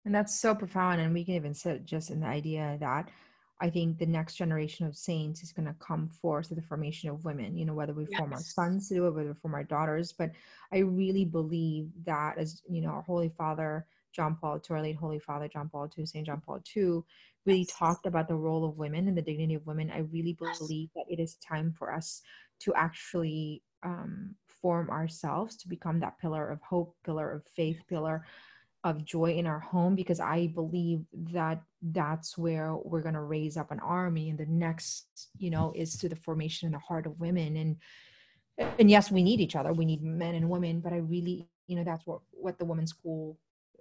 and 0.06 0.14
that's 0.14 0.40
so 0.40 0.54
profound 0.54 1.02
and 1.02 1.14
we 1.14 1.24
can 1.24 1.36
even 1.36 1.54
sit 1.54 1.86
just 1.86 2.10
in 2.10 2.20
the 2.20 2.28
idea 2.28 2.78
that 2.80 3.10
I 3.62 3.70
think 3.70 3.98
the 3.98 4.06
next 4.06 4.36
generation 4.36 4.86
of 4.88 4.96
saints 4.96 5.44
is 5.44 5.52
going 5.52 5.68
to 5.68 5.76
come 5.80 6.08
forth 6.08 6.48
to 6.48 6.56
the 6.56 6.62
formation 6.62 7.10
of 7.10 7.26
women, 7.26 7.58
you 7.58 7.66
know, 7.66 7.74
whether 7.74 7.94
we 7.94 8.08
yes. 8.10 8.18
form 8.18 8.34
our 8.34 8.40
sons 8.40 8.88
to 8.88 8.96
do 8.96 9.08
it, 9.08 9.12
whether 9.12 9.30
we 9.30 9.34
form 9.34 9.54
our 9.54 9.66
daughters. 9.66 10.14
But 10.14 10.32
I 10.72 10.80
really 10.80 11.26
believe 11.26 11.90
that 12.06 12.38
as, 12.38 12.62
you 12.70 12.82
know, 12.82 12.90
our 12.90 13.02
Holy 13.02 13.30
Father, 13.38 13.86
John 14.14 14.38
Paul 14.40 14.56
II, 14.56 14.78
our 14.78 14.82
late 14.82 14.96
Holy 14.96 15.20
Father, 15.20 15.50
John 15.50 15.70
Paul 15.70 15.90
II, 15.98 16.06
St. 16.06 16.26
John 16.26 16.42
Paul 16.46 16.62
II, 16.76 17.02
really 17.46 17.60
yes. 17.60 17.76
talked 17.78 18.06
about 18.06 18.30
the 18.30 18.36
role 18.36 18.64
of 18.64 18.78
women 18.78 19.10
and 19.10 19.18
the 19.18 19.22
dignity 19.22 19.56
of 19.56 19.68
women. 19.68 19.92
I 19.92 20.00
really 20.00 20.34
believe 20.34 20.90
that 20.96 21.06
it 21.10 21.20
is 21.20 21.36
time 21.36 21.74
for 21.78 21.94
us 21.94 22.22
to 22.62 22.74
actually 22.76 23.62
um, 23.84 24.36
form 24.62 24.90
ourselves 24.90 25.56
to 25.58 25.68
become 25.68 26.00
that 26.00 26.20
pillar 26.20 26.50
of 26.50 26.62
hope, 26.62 26.96
pillar 27.04 27.32
of 27.32 27.44
faith, 27.56 27.82
pillar 27.88 28.26
of 28.84 29.04
joy 29.04 29.34
in 29.34 29.46
our 29.46 29.60
home 29.60 29.96
because 29.96 30.20
I 30.20 30.48
believe 30.48 31.02
that 31.34 31.62
that's 31.82 32.38
where 32.38 32.76
we're 32.76 33.02
going 33.02 33.16
to 33.16 33.22
raise 33.22 33.58
up 33.58 33.72
an 33.72 33.80
army 33.80 34.30
and 34.30 34.40
the 34.40 34.46
next 34.46 35.06
you 35.38 35.50
know 35.50 35.74
is 35.76 35.98
to 35.98 36.08
the 36.08 36.16
formation 36.16 36.68
in 36.68 36.72
the 36.72 36.80
heart 36.80 37.06
of 37.06 37.20
women. 37.20 37.58
And 37.58 37.76
and 38.80 38.90
yes 38.90 39.12
we 39.12 39.24
need 39.24 39.42
each 39.42 39.56
other. 39.56 39.74
We 39.74 39.86
need 39.86 40.02
men 40.02 40.36
and 40.36 40.50
women 40.50 40.80
but 40.80 40.94
I 40.94 40.98
really 40.98 41.48
you 41.68 41.76
know 41.76 41.84
that's 41.84 42.06
what 42.08 42.22
what 42.32 42.58
the 42.58 42.66
women's 42.66 42.92
school 42.92 43.38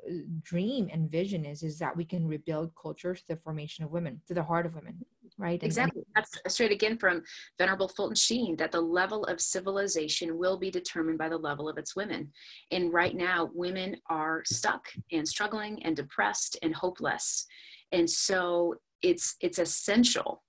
uh, 0.08 0.12
dream 0.42 0.88
and 0.92 1.10
vision 1.10 1.44
is 1.44 1.62
is 1.62 1.78
that 1.78 1.96
we 1.96 2.04
can 2.04 2.26
rebuild 2.26 2.72
culture 2.80 3.14
to 3.14 3.28
the 3.28 3.36
formation 3.36 3.84
of 3.84 3.92
women 3.92 4.20
to 4.26 4.34
the 4.34 4.42
heart 4.42 4.66
of 4.66 4.74
women 4.74 5.04
right? 5.38 5.62
Exactly. 5.62 6.03
And, 6.14 6.27
that's 6.44 6.55
straight 6.55 6.72
again 6.72 6.98
from 6.98 7.22
venerable 7.59 7.88
fulton 7.88 8.16
sheen 8.16 8.57
that 8.57 8.72
the 8.72 8.81
level 8.81 9.24
of 9.24 9.40
civilization 9.40 10.37
will 10.37 10.59
be 10.59 10.70
determined 10.70 11.18
by 11.18 11.29
the 11.29 11.38
level 11.38 11.68
of 11.68 11.79
its 11.79 11.94
women. 11.94 12.33
And 12.70 12.92
right 12.92 13.16
now 13.16 13.51
women 13.55 13.96
are 14.11 14.42
stuck 14.44 14.87
and 15.12 15.27
struggling 15.27 15.83
and 15.85 15.96
depressed 15.96 16.59
and 16.62 16.74
hopeless. 16.74 17.46
And 17.92 18.11
so 18.11 18.74
it's 19.01 19.37
it's 19.40 19.61
essential 19.61 20.42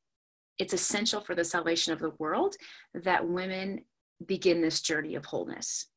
it's 0.58 0.73
essential 0.73 1.21
for 1.21 1.36
the 1.36 1.43
salvation 1.45 1.93
of 1.93 1.99
the 1.99 2.12
world 2.19 2.56
that 2.93 3.25
women 3.25 3.80
begin 4.25 4.62
this 4.62 4.82
journey 4.82 5.15
of 5.15 5.23
wholeness. 5.23 5.88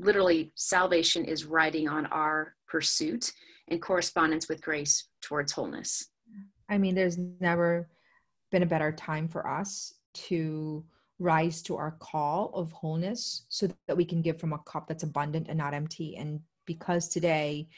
Literally 0.00 0.50
salvation 0.54 1.24
is 1.26 1.44
riding 1.44 1.88
on 1.88 2.06
our 2.06 2.54
pursuit 2.66 3.32
and 3.68 3.82
correspondence 3.82 4.48
with 4.48 4.62
grace 4.62 5.08
towards 5.20 5.52
wholeness. 5.52 6.06
I 6.70 6.78
mean 6.78 6.94
there's 6.94 7.18
never 7.18 7.88
been 8.50 8.62
a 8.62 8.66
better 8.66 8.92
time 8.92 9.28
for 9.28 9.46
us 9.46 9.94
to 10.14 10.84
rise 11.18 11.62
to 11.62 11.76
our 11.76 11.92
call 11.98 12.50
of 12.54 12.70
wholeness 12.72 13.42
so 13.48 13.68
that 13.86 13.96
we 13.96 14.04
can 14.04 14.22
give 14.22 14.38
from 14.38 14.52
a 14.52 14.58
cup 14.58 14.86
that's 14.86 15.02
abundant 15.02 15.48
and 15.48 15.58
not 15.58 15.74
empty. 15.74 16.16
And 16.16 16.40
because 16.64 17.08
today, 17.08 17.68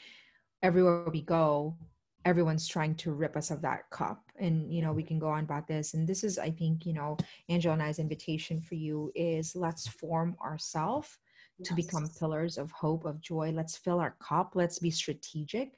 everywhere 0.61 1.09
we 1.11 1.21
go, 1.21 1.75
everyone's 2.23 2.67
trying 2.67 2.95
to 2.95 3.13
rip 3.13 3.35
us 3.35 3.49
of 3.49 3.61
that 3.63 3.89
cup. 3.89 4.21
And, 4.39 4.71
you 4.71 4.81
know, 4.81 4.93
we 4.93 5.03
can 5.03 5.17
go 5.17 5.29
on 5.29 5.43
about 5.43 5.67
this. 5.67 5.95
And 5.95 6.07
this 6.07 6.23
is, 6.23 6.37
I 6.37 6.51
think, 6.51 6.85
you 6.85 6.93
know, 6.93 7.17
Angela 7.49 7.73
and 7.73 7.83
I's 7.83 7.99
invitation 7.99 8.61
for 8.61 8.75
you 8.75 9.11
is 9.15 9.55
let's 9.55 9.87
form 9.87 10.35
ourselves 10.43 11.17
yes. 11.57 11.67
to 11.67 11.73
become 11.73 12.09
pillars 12.19 12.57
of 12.57 12.71
hope, 12.71 13.05
of 13.05 13.21
joy. 13.21 13.51
Let's 13.51 13.75
fill 13.75 13.99
our 13.99 14.15
cup. 14.19 14.51
Let's 14.53 14.77
be 14.77 14.91
strategic 14.91 15.71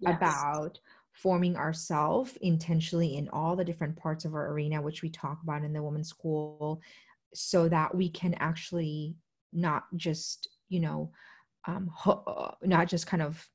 yes. 0.00 0.16
about 0.16 0.80
forming 1.16 1.56
ourselves 1.56 2.36
intentionally 2.42 3.16
in 3.16 3.28
all 3.30 3.56
the 3.56 3.64
different 3.64 3.96
parts 3.96 4.26
of 4.26 4.34
our 4.34 4.52
arena, 4.52 4.82
which 4.82 5.02
we 5.02 5.08
talk 5.08 5.42
about 5.42 5.64
in 5.64 5.72
the 5.72 5.82
women's 5.82 6.10
school, 6.10 6.80
so 7.32 7.68
that 7.68 7.94
we 7.94 8.08
can 8.10 8.34
actually 8.34 9.16
not 9.52 9.84
just, 9.96 10.48
you 10.68 10.80
know, 10.80 11.10
um, 11.66 11.90
ho- 11.92 12.54
not 12.62 12.86
just 12.86 13.06
kind 13.06 13.22
of 13.22 13.48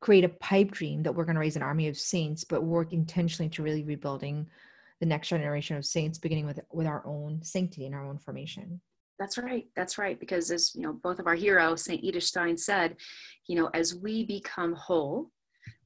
create 0.00 0.24
a 0.24 0.28
pipe 0.28 0.70
dream 0.70 1.02
that 1.02 1.12
we're 1.12 1.24
going 1.24 1.34
to 1.34 1.40
raise 1.40 1.56
an 1.56 1.62
army 1.62 1.88
of 1.88 1.98
saints, 1.98 2.44
but 2.44 2.62
work 2.62 2.92
intentionally 2.92 3.48
to 3.48 3.62
really 3.62 3.82
rebuilding 3.82 4.48
the 5.00 5.06
next 5.06 5.28
generation 5.28 5.76
of 5.76 5.84
saints, 5.84 6.16
beginning 6.16 6.46
with 6.46 6.60
with 6.72 6.86
our 6.86 7.04
own 7.04 7.42
sanctity 7.42 7.86
and 7.86 7.94
our 7.94 8.06
own 8.06 8.18
formation. 8.18 8.80
That's 9.18 9.36
right. 9.36 9.66
That's 9.74 9.98
right. 9.98 10.18
Because 10.18 10.52
as 10.52 10.74
you 10.76 10.82
know, 10.82 10.92
both 10.92 11.18
of 11.18 11.26
our 11.26 11.34
heroes, 11.34 11.84
Saint 11.84 12.04
Edith 12.04 12.22
Stein 12.22 12.56
said, 12.56 12.96
you 13.48 13.56
know, 13.56 13.68
as 13.74 13.96
we 13.96 14.24
become 14.24 14.74
whole, 14.74 15.30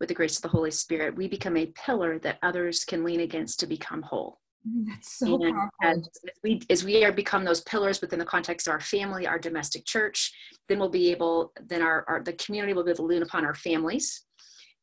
with 0.00 0.08
the 0.08 0.14
grace 0.14 0.36
of 0.36 0.42
the 0.42 0.48
Holy 0.48 0.70
Spirit, 0.70 1.16
we 1.16 1.28
become 1.28 1.56
a 1.56 1.66
pillar 1.66 2.18
that 2.20 2.38
others 2.42 2.84
can 2.84 3.04
lean 3.04 3.20
against 3.20 3.60
to 3.60 3.66
become 3.66 4.02
whole. 4.02 4.40
Mm, 4.68 4.86
that's 4.88 5.18
so 5.18 5.34
and 5.34 5.54
powerful. 5.54 5.70
As 5.82 6.08
we, 6.42 6.60
as 6.70 6.84
we 6.84 7.04
are 7.04 7.12
become 7.12 7.44
those 7.44 7.60
pillars 7.62 8.00
within 8.00 8.18
the 8.18 8.24
context 8.24 8.66
of 8.66 8.72
our 8.72 8.80
family, 8.80 9.26
our 9.26 9.38
domestic 9.38 9.84
church, 9.84 10.32
then 10.68 10.78
we'll 10.78 10.88
be 10.88 11.10
able, 11.10 11.52
then 11.66 11.82
our, 11.82 12.04
our 12.08 12.22
the 12.22 12.32
community 12.34 12.72
will 12.72 12.84
be 12.84 12.90
able 12.90 13.04
to 13.04 13.14
lean 13.14 13.22
upon 13.22 13.44
our 13.44 13.54
families, 13.54 14.24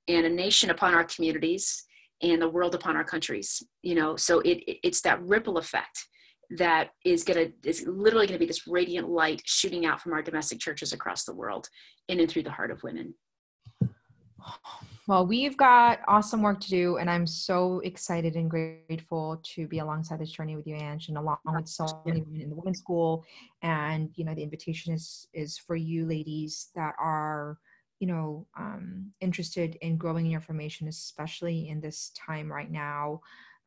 and 0.08 0.26
a 0.26 0.30
nation 0.30 0.70
upon 0.70 0.94
our 0.94 1.04
communities, 1.04 1.84
and 2.22 2.42
the 2.42 2.50
world 2.50 2.76
upon 2.76 2.96
our 2.96 3.04
countries. 3.04 3.62
You 3.82 3.96
know, 3.96 4.16
so 4.16 4.40
it, 4.42 4.64
it's 4.84 5.02
that 5.02 5.22
ripple 5.24 5.58
effect 5.58 6.08
that 6.58 6.90
is 7.04 7.24
going 7.24 7.52
to 7.52 7.70
is 7.70 7.86
literally 7.88 8.28
going 8.28 8.38
to 8.38 8.40
be 8.40 8.46
this 8.46 8.68
radiant 8.68 9.10
light 9.10 9.42
shooting 9.46 9.86
out 9.86 10.02
from 10.02 10.14
our 10.14 10.22
domestic 10.22 10.60
churches 10.60 10.94
across 10.94 11.26
the 11.26 11.34
world 11.34 11.68
in 12.08 12.20
and 12.20 12.30
through 12.30 12.44
the 12.44 12.52
heart 12.52 12.72
of 12.72 12.84
women. 12.84 13.14
Well, 15.06 15.28
we've 15.28 15.58
got 15.58 16.00
awesome 16.08 16.42
work 16.42 16.62
to 16.62 16.70
do, 16.70 16.96
and 16.96 17.10
I'm 17.10 17.28
so 17.28 17.82
excited 17.82 18.36
and 18.38 18.50
grateful 18.50 19.42
to 19.44 19.68
be 19.68 19.80
alongside 19.80 20.20
this 20.20 20.32
journey 20.32 20.56
with 20.56 20.66
you, 20.66 20.76
Ange, 20.76 21.10
and 21.10 21.18
along 21.18 21.40
with 21.46 21.68
so 21.68 22.02
many 22.06 22.22
women 22.22 22.40
in 22.40 22.50
the 22.50 22.56
women's 22.56 22.80
school. 22.80 23.26
And 23.62 24.12
you 24.16 24.24
know, 24.24 24.34
the 24.34 24.44
invitation 24.44 24.94
is 24.94 25.28
is 25.34 25.58
for 25.58 25.76
you, 25.76 26.06
ladies, 26.06 26.70
that 26.76 26.96
are 27.00 27.58
you 28.00 28.08
know 28.08 28.48
um, 28.58 29.12
interested 29.20 29.76
in 29.82 29.98
growing 29.98 30.26
your 30.26 30.40
formation, 30.40 30.88
especially 30.88 31.68
in 31.68 31.82
this 31.82 32.12
time 32.16 32.50
right 32.50 32.72
now. 32.72 33.20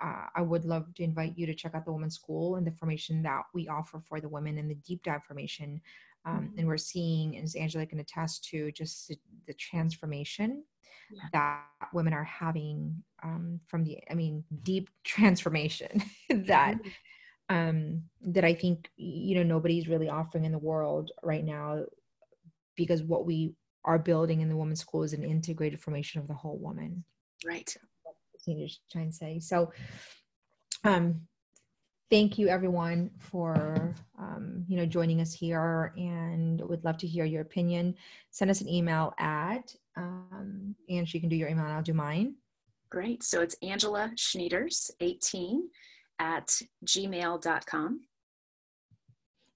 Uh, 0.02 0.26
I 0.34 0.42
would 0.42 0.64
love 0.64 0.92
to 0.94 1.02
invite 1.02 1.36
you 1.36 1.46
to 1.46 1.54
check 1.54 1.74
out 1.74 1.84
the 1.84 1.92
women's 1.92 2.14
school 2.14 2.56
and 2.56 2.66
the 2.66 2.72
formation 2.72 3.22
that 3.22 3.42
we 3.54 3.68
offer 3.68 4.00
for 4.00 4.20
the 4.20 4.28
women 4.28 4.58
in 4.58 4.68
the 4.68 4.74
deep 4.74 5.02
dive 5.02 5.24
formation. 5.24 5.80
Um, 6.26 6.52
and 6.58 6.66
we're 6.66 6.76
seeing, 6.76 7.38
as 7.38 7.54
Angela 7.54 7.86
can 7.86 8.00
attest 8.00 8.44
to, 8.50 8.72
just 8.72 9.08
the, 9.46 9.54
transformation 9.54 10.64
yeah. 11.10 11.22
that 11.32 11.88
women 11.94 12.12
are 12.12 12.24
having 12.24 13.02
um, 13.22 13.60
from 13.68 13.84
the, 13.84 13.98
I 14.10 14.14
mean, 14.14 14.42
deep 14.64 14.90
transformation 15.04 16.02
that 16.30 16.78
um, 17.48 18.02
that 18.22 18.44
I 18.44 18.54
think 18.54 18.90
you 18.96 19.36
know 19.36 19.44
nobody's 19.44 19.86
really 19.86 20.08
offering 20.08 20.44
in 20.44 20.52
the 20.52 20.58
world 20.58 21.12
right 21.22 21.44
now, 21.44 21.84
because 22.76 23.04
what 23.04 23.24
we 23.24 23.54
are 23.84 24.00
building 24.00 24.40
in 24.40 24.48
the 24.48 24.56
women's 24.56 24.80
school 24.80 25.04
is 25.04 25.12
an 25.12 25.22
integrated 25.22 25.80
formation 25.80 26.20
of 26.20 26.26
the 26.26 26.34
whole 26.34 26.58
woman. 26.58 27.04
Right. 27.46 27.72
Trying 28.90 29.10
to 29.10 29.16
say 29.16 29.38
so. 29.38 29.72
Um, 30.82 31.22
thank 32.10 32.38
you 32.38 32.48
everyone 32.48 33.10
for 33.18 33.94
um, 34.18 34.64
you 34.68 34.76
know 34.76 34.86
joining 34.86 35.20
us 35.20 35.32
here 35.32 35.92
and 35.96 36.60
would 36.62 36.84
love 36.84 36.98
to 36.98 37.06
hear 37.06 37.24
your 37.24 37.42
opinion. 37.42 37.94
Send 38.30 38.50
us 38.50 38.60
an 38.60 38.68
email 38.68 39.14
at 39.18 39.74
um, 39.96 40.74
and 40.88 41.08
she 41.08 41.20
can 41.20 41.28
do 41.28 41.36
your 41.36 41.48
email 41.48 41.64
and 41.64 41.74
i'll 41.74 41.82
do 41.82 41.94
mine. 41.94 42.34
Great. 42.90 43.22
So 43.22 43.40
it's 43.40 43.56
angela 43.62 44.12
schneiders 44.16 44.90
18 45.00 45.68
at 46.18 46.60
gmail.com 46.86 48.00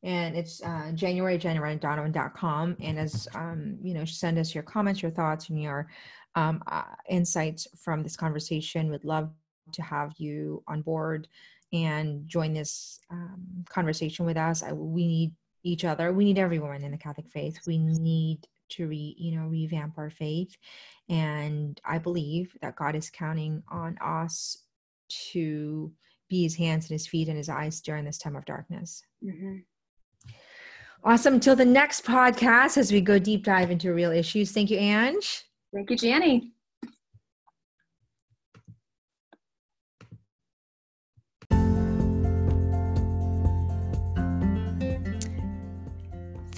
and 0.03 0.37
it's 0.37 0.63
uh, 0.63 0.93
january 0.95 1.39
january 1.39 1.77
donovan.com 1.77 2.77
and 2.81 2.99
as 2.99 3.27
um, 3.35 3.79
you 3.83 3.95
know 3.95 4.05
send 4.05 4.39
us 4.39 4.55
your 4.55 4.63
comments 4.63 5.01
your 5.01 5.11
thoughts 5.11 5.49
and 5.49 5.63
your 5.63 5.89
um, 6.35 6.63
uh, 6.67 6.83
insights 7.09 7.67
from 7.77 8.03
this 8.03 8.17
conversation. 8.17 8.91
We'd 8.91 9.05
love 9.05 9.31
to 9.73 9.83
have 9.83 10.13
you 10.19 10.63
on 10.67 10.83
board 10.83 11.29
and 11.73 12.27
join 12.27 12.53
this 12.53 12.99
um, 13.11 13.65
conversation 13.69 14.27
with 14.27 14.37
us. 14.37 14.63
I, 14.63 14.73
we 14.73 15.07
need 15.07 15.33
each 15.63 15.85
other. 15.85 16.13
We 16.13 16.25
need 16.25 16.39
everyone 16.39 16.83
in 16.83 16.91
the 16.91 16.99
Catholic 16.99 17.29
faith. 17.31 17.59
We 17.67 17.79
need 17.79 18.47
to 18.71 18.87
re, 18.89 19.15
you 19.19 19.37
know, 19.37 19.47
revamp 19.47 19.99
our 19.99 20.11
faith. 20.11 20.57
And 21.09 21.81
I 21.85 21.99
believe 21.99 22.57
that 22.63 22.77
God 22.77 22.95
is 22.95 23.11
counting 23.11 23.63
on 23.71 23.99
us 23.99 24.65
to 25.33 25.93
be 26.29 26.45
his 26.45 26.55
hands 26.55 26.85
and 26.85 26.93
his 26.93 27.07
feet 27.07 27.29
and 27.29 27.37
his 27.37 27.49
eyes 27.49 27.81
during 27.81 28.05
this 28.05 28.19
time 28.19 28.37
of 28.37 28.45
darkness. 28.45 29.03
Mm-hmm. 29.25 29.57
Awesome. 31.03 31.41
Till 31.41 31.57
the 31.57 31.65
next 31.65 32.05
podcast 32.05 32.77
as 32.77 32.93
we 32.93 33.01
go 33.01 33.19
deep 33.19 33.45
dive 33.45 33.71
into 33.71 33.93
real 33.93 34.13
issues. 34.13 34.53
Thank 34.53 34.71
you, 34.71 34.79
Ange. 34.79 35.45
Thank 35.75 35.91
you, 35.91 35.97
Janny. 35.97 36.51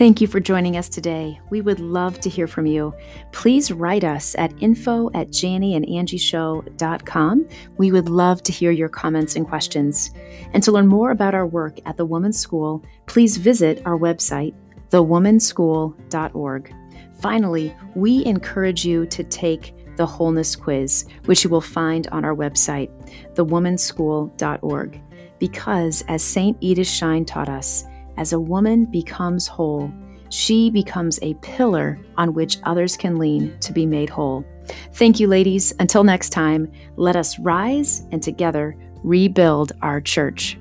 Thank 0.03 0.19
you 0.21 0.27
for 0.27 0.41
joining 0.41 0.77
us 0.77 0.89
today. 0.89 1.39
We 1.49 1.61
would 1.61 1.79
love 1.79 2.19
to 2.23 2.29
hear 2.29 2.49
from 2.49 2.67
you. 2.67 2.93
Please 3.31 3.71
write 3.71 4.03
us 4.03 4.35
at 4.37 4.53
info 4.61 5.13
at 5.15 5.29
jannieandangieshow.com. 5.29 7.49
We 7.77 7.93
would 7.93 8.09
love 8.09 8.43
to 8.43 8.51
hear 8.51 8.73
your 8.73 8.89
comments 8.89 9.37
and 9.37 9.47
questions. 9.47 10.11
And 10.55 10.63
to 10.65 10.73
learn 10.73 10.89
more 10.89 11.13
about 11.13 11.37
our 11.37 11.47
work 11.47 11.79
at 11.87 11.97
the 11.97 12.05
Woman's 12.05 12.37
School, 12.37 12.85
please 13.07 13.37
visit 13.37 13.81
our 13.85 13.97
website, 13.97 14.55
thewomanschool.org. 14.89 16.75
Finally, 17.21 17.77
we 17.95 18.25
encourage 18.25 18.85
you 18.85 19.07
to 19.07 19.23
take 19.23 19.97
the 19.97 20.05
Wholeness 20.05 20.57
Quiz, 20.57 21.07
which 21.27 21.45
you 21.45 21.51
will 21.51 21.61
find 21.61 22.09
on 22.09 22.25
our 22.25 22.35
website, 22.35 22.91
thewomanschool.org. 23.37 25.01
Because, 25.39 26.03
as 26.09 26.25
St. 26.25 26.57
Edith 26.61 26.89
Stein 26.89 27.25
taught 27.25 27.49
us, 27.49 27.85
as 28.17 28.33
a 28.33 28.41
woman 28.41 28.85
becomes 28.85 29.47
whole, 29.47 29.93
she 30.29 30.71
becomes 30.71 31.19
a 31.23 31.35
pillar 31.35 31.99
on 32.17 32.33
which 32.33 32.59
others 32.65 32.97
can 32.97 33.19
lean 33.19 33.59
to 33.61 33.73
be 33.73 33.85
made 33.85 34.09
whole. 34.09 34.45
Thank 34.93 35.21
you, 35.21 35.29
ladies. 35.29 35.75
Until 35.79 36.05
next 36.05 36.31
time, 36.31 36.71
let 36.97 37.17
us 37.17 37.39
rise 37.39 38.07
and 38.13 38.23
together 38.23 38.77
rebuild 39.03 39.73
our 39.83 40.01
church. 40.01 40.59